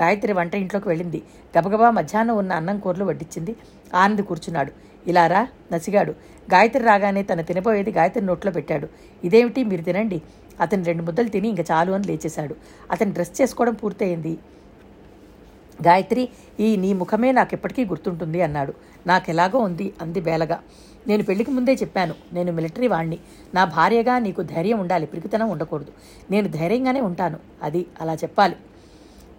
గాయత్రి 0.00 0.32
వంట 0.32 0.54
ఇంట్లోకి 0.54 0.88
వెళ్ళింది. 0.88 1.22
గబగబా 1.58 1.90
మధ్యాహ్నం 1.90 2.36
ఉన్న 2.36 2.52
అన్నం 2.52 2.78
కూరలు 2.78 3.04
వడ్డించింది 3.04 3.56
ఆనంద్ 3.94 4.22
కూర్చున్నాడు. 4.22 4.72
ఇలా 5.06 5.26
రా 5.26 5.48
నసిగాడు. 5.72 6.12
గాయత్రి 6.54 6.84
రాగానే 6.84 7.22
తన 7.22 7.40
తినబోయేది 7.40 7.90
గాయత్రి 7.90 8.24
నోట్లో 8.24 8.52
పెట్టాడు. 8.52 8.88
ఇదేమిటి? 9.24 9.64
మీరు 9.64 9.82
తినండి. 9.82 10.22
అతను 10.60 10.84
రెండు 10.84 11.02
ముద్దలు 11.02 11.28
తిని 11.28 11.48
ఇంక 11.48 11.60
చాలు 11.60 11.92
అని 11.92 12.04
లేచేశాడు. 12.06 12.56
అతను 12.90 13.12
డ్రెస్ 13.12 13.42
చేసుకోవడం 13.42 13.74
పూర్తయింది. 13.74 14.38
గాయత్రి 15.86 16.28
ఈ 16.60 16.76
నీ 16.76 16.92
ముఖమే 16.92 17.32
నాకు 17.32 17.50
ఎప్పటికీ 17.52 17.84
గుర్తుంటుంది 17.84 18.42
అన్నాడు. 18.42 18.74
నాకెలాగో 19.06 19.58
ఉంది 19.58 19.92
అంది 20.02 20.20
బేలగా. 20.20 20.60
నేను 21.06 21.22
పెళ్ళికి 21.22 21.50
ముందే 21.50 21.74
చెప్పాను. 21.74 22.14
నేను 22.32 22.52
మిలిటరీ 22.52 22.86
వాణ్ణి. 22.86 23.18
నా 23.54 23.64
భార్యగా 23.64 24.18
నీకు 24.18 24.42
ధైర్యం 24.42 24.78
ఉండాలి. 24.78 25.06
పిరికితనం 25.06 25.48
ఉండకూడదు. 25.48 25.92
నేను 26.30 26.48
ధైర్యంగానే 26.48 27.00
ఉంటాను. 27.00 27.38
అది 27.62 27.86
అలా 28.00 28.14
చెప్పాలి. 28.14 28.56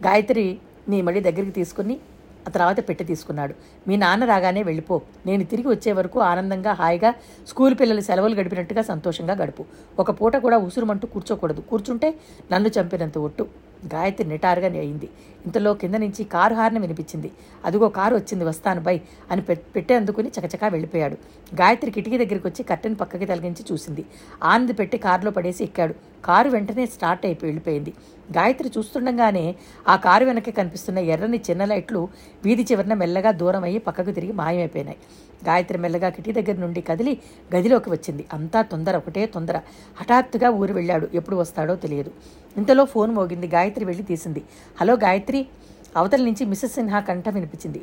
గాయత్రి 0.05 0.59
నీ 0.89 1.01
మళ్ళీ 1.01 1.21
దగ్గరికి 1.21 1.51
తీసుకుని 1.51 1.99
ఆ 2.47 2.49
తర్వాత 2.49 2.89
పెట్టి 2.89 3.03
తీసుకున్నాడు. 3.03 3.53
మీ 3.87 3.97
నాన్న 3.97 4.25
రాగానే 4.25 4.63
వెళ్ళిపో. 4.63 5.01
నేను 5.25 5.43
తిరిగి 5.43 5.67
వచ్చే 5.67 5.91
వరకు 5.91 6.19
ఆనందంగా 6.19 6.73
హాయిగా 6.73 7.13
స్కూల్ 7.47 7.75
పిల్లలు 7.79 8.01
సెలవులు 8.01 8.35
గడిపినట్టుగా 8.35 8.81
సంతోషంగా 8.81 9.33
గడుపు. 9.33 9.65
ఒక 9.99 10.11
పూట 10.11 10.35
కూడా 10.37 10.57
ఉసురుమంటూ 10.57 11.07
కూర్చోకూడదు. 11.07 11.61
కూర్చుంటే 11.61 12.13
నన్ను 12.51 12.69
చంపినంత 12.69 13.17
ఒట్టు. 13.17 13.47
గాయత్రి 13.93 14.27
నిటారుగా 14.27 14.67
అయింది. 14.67 15.09
ఇంతలో 15.45 15.73
కింద 15.73 15.95
నుంచి 15.95 16.23
కారు 16.23 16.53
హార్న్ 16.53 16.79
వినిపించింది. 16.79 17.31
అదిగో 17.65 17.89
కారు 17.89 18.15
వచ్చింది 18.15 18.45
వస్తాను 18.45 18.81
బై 18.81 19.01
అని 19.31 19.41
పెట్టే 19.41 19.95
అందుకుని 19.95 20.29
చకచకా 20.29 20.67
వెళ్ళిపోయాడు. 20.67 21.17
గాయత్రి 21.55 21.91
కిటికీ 21.91 22.17
దగ్గరికి 22.17 22.47
వచ్చి 22.47 22.63
కట్టెను 22.63 22.95
పక్కకి 22.95 23.25
తొలగించి 23.25 23.65
చూసింది. 23.71 24.05
ఆనంద్ 24.43 24.73
పెట్టి 24.79 24.97
కారులో 24.97 25.31
పడేసి 25.31 25.63
ఎక్కాడు. 25.63 25.95
కారు 26.25 26.49
వెంటనే 26.49 26.85
స్టార్ట్ 26.85 27.25
అయిపోయి 27.25 27.49
వెళ్ళిపోయింది. 27.49 27.93
గాయత్రి 28.37 28.71
చూస్తుండగానే 28.77 29.55
ఆ 29.87 29.95
కారు 29.95 30.25
వెనక 30.25 30.49
కనిపిస్తున్న 30.49 30.99
ఎర్రని 30.99 31.41
చిన్న 31.49 31.65
లైట్లు 31.65 32.07
వీధి 32.45 32.63
చివరన 32.71 32.93
మెల్లగా 32.93 33.31
దూరం 33.31 33.63
అయ్యి 33.63 33.79
పక్కకు 33.79 34.11
తిరిగి 34.11 34.31
మాయమైపోయినాయి. 34.31 34.97
గాయత్రి 35.45 35.77
మెల్లగా 35.77 36.09
కిటి 36.09 36.31
దగ్గర 36.31 36.59
నుండి 36.59 36.81
కదిలి 36.81 37.17
గదిలోకి 37.55 37.89
వచ్చింది. 37.89 38.25
అంతా 38.33 38.61
తొందర 38.61 38.97
ఒకటే 38.97 39.25
తొందర. 39.25 39.57
హఠాత్తుగా 40.01 40.49
ఊరు 40.49 40.73
వెళ్ళాడు. 40.73 41.07
ఎప్పుడు 41.13 41.35
వస్తాడో 41.35 41.75
తెలియదు. 41.75 42.11
ఇంతలో 42.57 42.85
ఫోన్ 42.85 43.11
మోగింది. 43.15 43.47
గాయత్రి 43.47 43.85
వెళ్ళి 43.85 44.03
తీసింది. 44.03 44.41
హలో 44.81 44.93
గాయత్రి 44.93 45.47
అవతల 45.95 46.23
నుంచి 46.23 46.45
మిస్సెస్ 46.45 46.73
సిన్హా 46.73 46.99
కంఠ 46.99 47.29
వినిపించింది. 47.29 47.81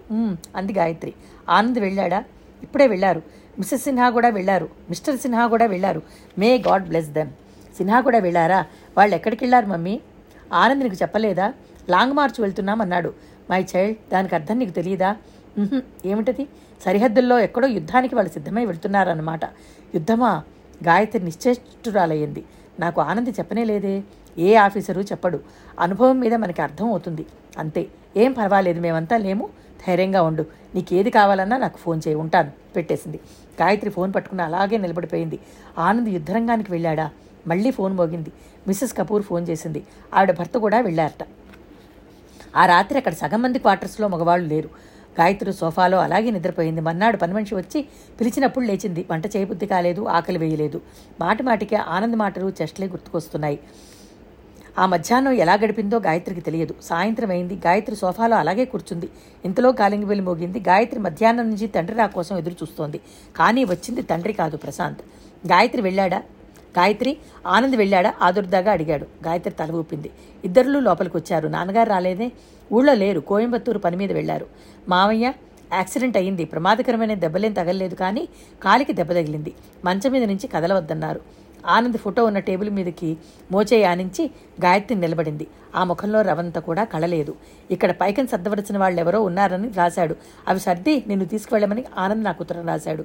అంది 0.56 0.72
గాయత్రి. 0.72 1.14
ఆనంద్ 1.48 1.78
వెళ్ళాడా? 1.78 2.24
ఇప్పుడే 2.62 2.86
వెళ్ళారు. 2.86 3.22
మిస్సెస్ 3.58 3.82
సిన్హా 3.82 4.10
కూడా 4.10 4.28
వెళ్ళారు. 4.28 4.68
మిస్టర్ 4.88 5.18
సిన్హా 5.18 5.46
కూడా 5.46 5.66
వెళ్ళారు. 5.66 6.02
May 6.38 6.58
God 6.58 6.86
bless 6.88 7.08
them. 7.08 7.30
Sinha 7.76 8.00
కూడా 8.00 8.18
వెళ్ళారా? 8.18 8.66
వాళ్ళు 8.96 9.16
ఎక్కడికి 9.16 9.44
వెళ్ళారు 9.44 9.66
మమ్మీ? 9.66 10.00
ఆనంద్ 10.52 10.84
నీకు 10.84 10.96
చెప్పలేదా? 11.02 11.52
లాంగ్ 11.90 12.12
మార్చ్ 12.12 12.40
వెళ్తున్నాం 12.40 12.80
అన్నాడు 12.80 13.14
మై 13.50 13.66
చైల్డ్ 13.76 13.96
దానికి 14.12 14.34
అర్థం 14.34 14.58
నీకు 14.58 14.70
తెలియదా 14.70 15.16
ఏమిటది? 16.06 16.46
సరిహద్దుల్లో 16.84 17.38
ఎక్కడో 17.38 17.68
యుద్ధానికి 17.68 18.14
వాళ్ళు 18.14 18.32
సిద్ధమై 18.32 18.64
వెళ్తున్నారన్నమాట. 18.64 19.44
యుద్ధమా? 19.94 20.42
గాయత్రి 20.84 21.24
నిశ్చేష్టురాలయ్యింది. 21.24 22.44
నాకు 22.80 23.00
ఆనంద్ 23.00 23.30
చెప్పనే 23.38 23.64
లేదే. 23.64 24.02
ఏ 24.38 24.54
ఆఫీసరు 24.54 25.00
చెప్పడు. 25.00 25.40
అనుభవం 25.80 26.20
మీద 26.20 26.34
మనకి 26.34 26.62
అర్థం 26.62 26.86
అవుతుంది. 26.86 27.26
అంతే. 27.58 27.86
ఏం 28.16 28.32
పర్వాలేదు 28.32 28.80
మేమంతా 28.80 29.16
లేము. 29.16 29.48
ధైర్యంగా 29.88 30.22
ఉండు. 30.22 30.46
నీకేది 30.74 31.10
కావాలన్నా 31.10 31.56
నాకు 31.56 31.78
ఫోన్ 31.78 32.00
చేయి 32.08 32.14
ఉంటాను. 32.14 32.52
పెట్టేసింది. 32.76 33.20
గాయత్రి 33.62 33.90
ఫోన్ 33.90 34.12
పట్టుకుని 34.14 34.42
అలాగే 34.42 34.78
నిలబడిపోయింది. 34.78 35.38
ఆనంద్ 35.78 36.08
యుద్ధరంగానికి 36.08 36.72
వెళ్ళాడా? 36.72 37.10
మళ్ళీ 37.46 37.70
ఫోన్ 37.70 37.96
మోగింది. 37.96 38.32
మిస్సెస్ 38.68 38.96
కపూర్ 38.96 39.22
ఫోన్ 39.22 39.48
చేసింది. 39.48 39.86
ఆవిడ 40.14 40.38
భర్త 40.38 40.58
కూడా 40.58 40.80
వెళ్ళారట. 40.80 41.26
ఆ 42.56 42.66
రాత్రి 42.66 42.98
అక్కడ 42.98 43.14
సగం 43.14 43.42
మంది 43.42 43.58
క్వార్టర్స్లో 43.58 44.08
మగవాళ్ళు 44.08 44.48
లేరు. 44.48 44.70
గాయత్రి 45.20 45.52
సోఫాలో 45.52 45.98
అలాగే 45.98 46.30
నిద్రపోయింది. 46.30 46.80
మన్నాడు 46.80 47.16
పని 47.16 47.34
మనిషి 47.34 47.54
వచ్చి 47.54 47.88
పిలిచినప్పుడు 48.20 48.64
లేచింది. 48.64 49.06
వంట 49.10 49.26
చేయబుద్ధి 49.26 49.66
కాలేదు 49.66 50.04
ఆకలి 50.06 50.38
వేయలేదు. 50.38 50.80
మాటి 51.20 51.42
మాటికి 51.42 51.76
ఆనంద్ 51.76 52.16
మాటలు 52.16 52.52
చెస్ట్లే 52.62 52.86
గుర్తుకొస్తున్నాయి. 52.86 53.60
ఆ 54.78 54.86
మధ్యాహ్నం 54.86 55.32
ఎలా 55.32 55.54
గడిపిందో 55.54 55.98
గాయత్రికి 55.98 56.40
తెలియదు. 56.40 56.74
సాయంత్రం 56.82 57.30
అయింది. 57.30 57.54
గాయత్రి 57.54 57.96
సోఫాలో 57.96 58.36
అలాగే 58.36 58.64
కూర్చుంది. 58.64 59.08
ఇంతలో 59.44 59.72
కాలింగ్ 59.72 60.04
వెళ్ళి 60.04 60.24
మోగింది. 60.24 60.60
గాయత్రి 60.60 61.00
మధ్యాహ్నం 61.00 61.50
నుంచి 61.50 61.66
తండ్రి 61.66 61.96
రా 61.96 62.06
కోసం 62.06 62.38
ఎదురు 62.38 62.54
చూస్తోంది. 62.54 63.00
కానీ 63.36 63.64
వచ్చింది 63.64 64.02
తండ్రి 64.02 64.32
కాదు 64.32 64.56
ప్రశాంత్. 64.56 65.00
గాయత్రి 65.46 65.82
వెళ్ళాడా? 65.82 66.18
గాయత్రి 66.78 67.16
ఆనంద్ 67.46 67.76
వెళ్ళాడా? 67.76 68.14
ఆదుర్దాగా 68.22 68.72
అడిగాడు. 68.72 69.06
గాయత్రి 69.24 69.54
తల 69.54 69.72
ఊపింది. 69.72 70.10
ఇద్దరులు 70.44 70.78
లోపలికి 70.78 71.16
వచ్చారు 71.16 71.48
నాన్నగారు 71.48 71.88
రాలేదే? 71.88 72.32
ఊళ్ళో 72.72 72.94
లేరు. 72.94 73.20
కోయంబత్తూరు 73.20 73.78
పని 73.78 73.96
మీద 73.96 74.12
వెళ్ళారు 74.12 74.46
మావయ్య 74.88 75.32
యాక్సిడెంట్ 75.72 76.16
అయింది 76.16 76.44
ప్రమాదకరమైన 76.44 77.14
దెబ్బలేం 77.14 77.52
తగలలేదు 77.52 77.94
కానీ 77.94 78.28
కాలికి 78.62 78.92
దెబ్బ 78.92 79.12
తగిలింది. 79.12 79.52
మంచం 79.84 80.12
మీద 80.12 80.24
నుంచి 80.24 80.46
కదలవద్దన్నారు. 80.46 81.20
ఆనంద్ 81.66 81.96
ఫోటో 81.96 82.24
ఉన్న 82.24 82.38
టేబుల్ 82.38 82.70
మీదకి 82.70 83.16
మోచే 83.52 83.82
ఆనించి 83.82 84.30
గాయత్రి 84.60 84.94
నిలబడింది. 84.94 85.46
ఆ 85.74 85.84
ముఖంలో 85.84 86.20
రవంత 86.20 86.58
కూడా 86.58 86.84
కళలేదు. 86.84 87.34
ఇక్కడ 87.70 87.90
పైకని 87.90 88.28
సర్దవలసిన 88.28 88.78
వాళ్ళెవరో 88.78 89.22
ఉన్నారని 89.22 89.72
రాశాడు. 89.72 90.16
అవి 90.48 90.60
సర్ది 90.60 91.04
నిన్ను 91.08 91.26
తీసుకువెళ్ళమని 91.26 91.84
ఆనంద్ 91.98 92.24
నాకు 92.24 92.38
ఉత్తరం 92.40 92.68
రాశాడు. 92.68 93.02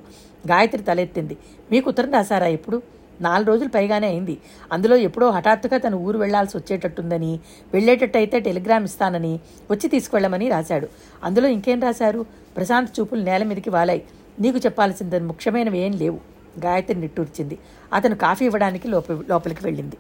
గాయత్రి 0.48 0.84
తలెత్తింది. 0.84 1.38
మీకు 1.72 1.90
ఉత్తరం 1.90 2.14
రాశారా 2.14 2.48
ఇప్పుడు 2.48 2.82
నాలుగు 3.22 3.48
రోజులు 3.48 3.70
పైగానే 3.70 4.08
అయింది. 4.08 4.38
అందులో 4.72 4.96
ఎప్పుడో 4.96 5.30
హఠాత్తుగా 5.30 5.78
తను 5.78 5.98
ఊరు 5.98 6.18
వెళ్ళాల్సి 6.18 6.58
వచ్చేటట్టుందని 6.58 7.40
వెళ్ళేటట్టయితే 7.74 8.40
టెలిగ్రామ్ 8.40 8.84
ఇస్తానని 8.84 9.40
వచ్చి 9.72 9.90
తీసుకువెళ్ళమని 9.90 10.50
రాశాడు. 10.50 10.88
అందులో 11.24 11.48
ఇంకేం 11.48 11.82
రాశారు? 11.82 12.26
ప్రశాంత్ 12.58 13.00
చూపులు 13.00 13.22
నేల 13.22 13.44
మీదకి 13.44 13.70
వాలాయి. 13.70 14.04
నీకు 14.40 14.58
చెప్పాల్సిందని 14.58 15.26
ముఖ్యమైనవి 15.26 15.80
ఏం 15.80 15.92
లేవు. 15.92 16.35
గాయత్రి 16.60 17.00
నిట్టూర్చింది. 17.00 17.58
అతను 17.94 18.16
కాఫీ 18.16 18.46
ఇవ్వడానికి 18.46 18.88
లోప 18.88 19.12
లోపలికి 19.12 19.62
వెళ్ళింది. 19.64 19.98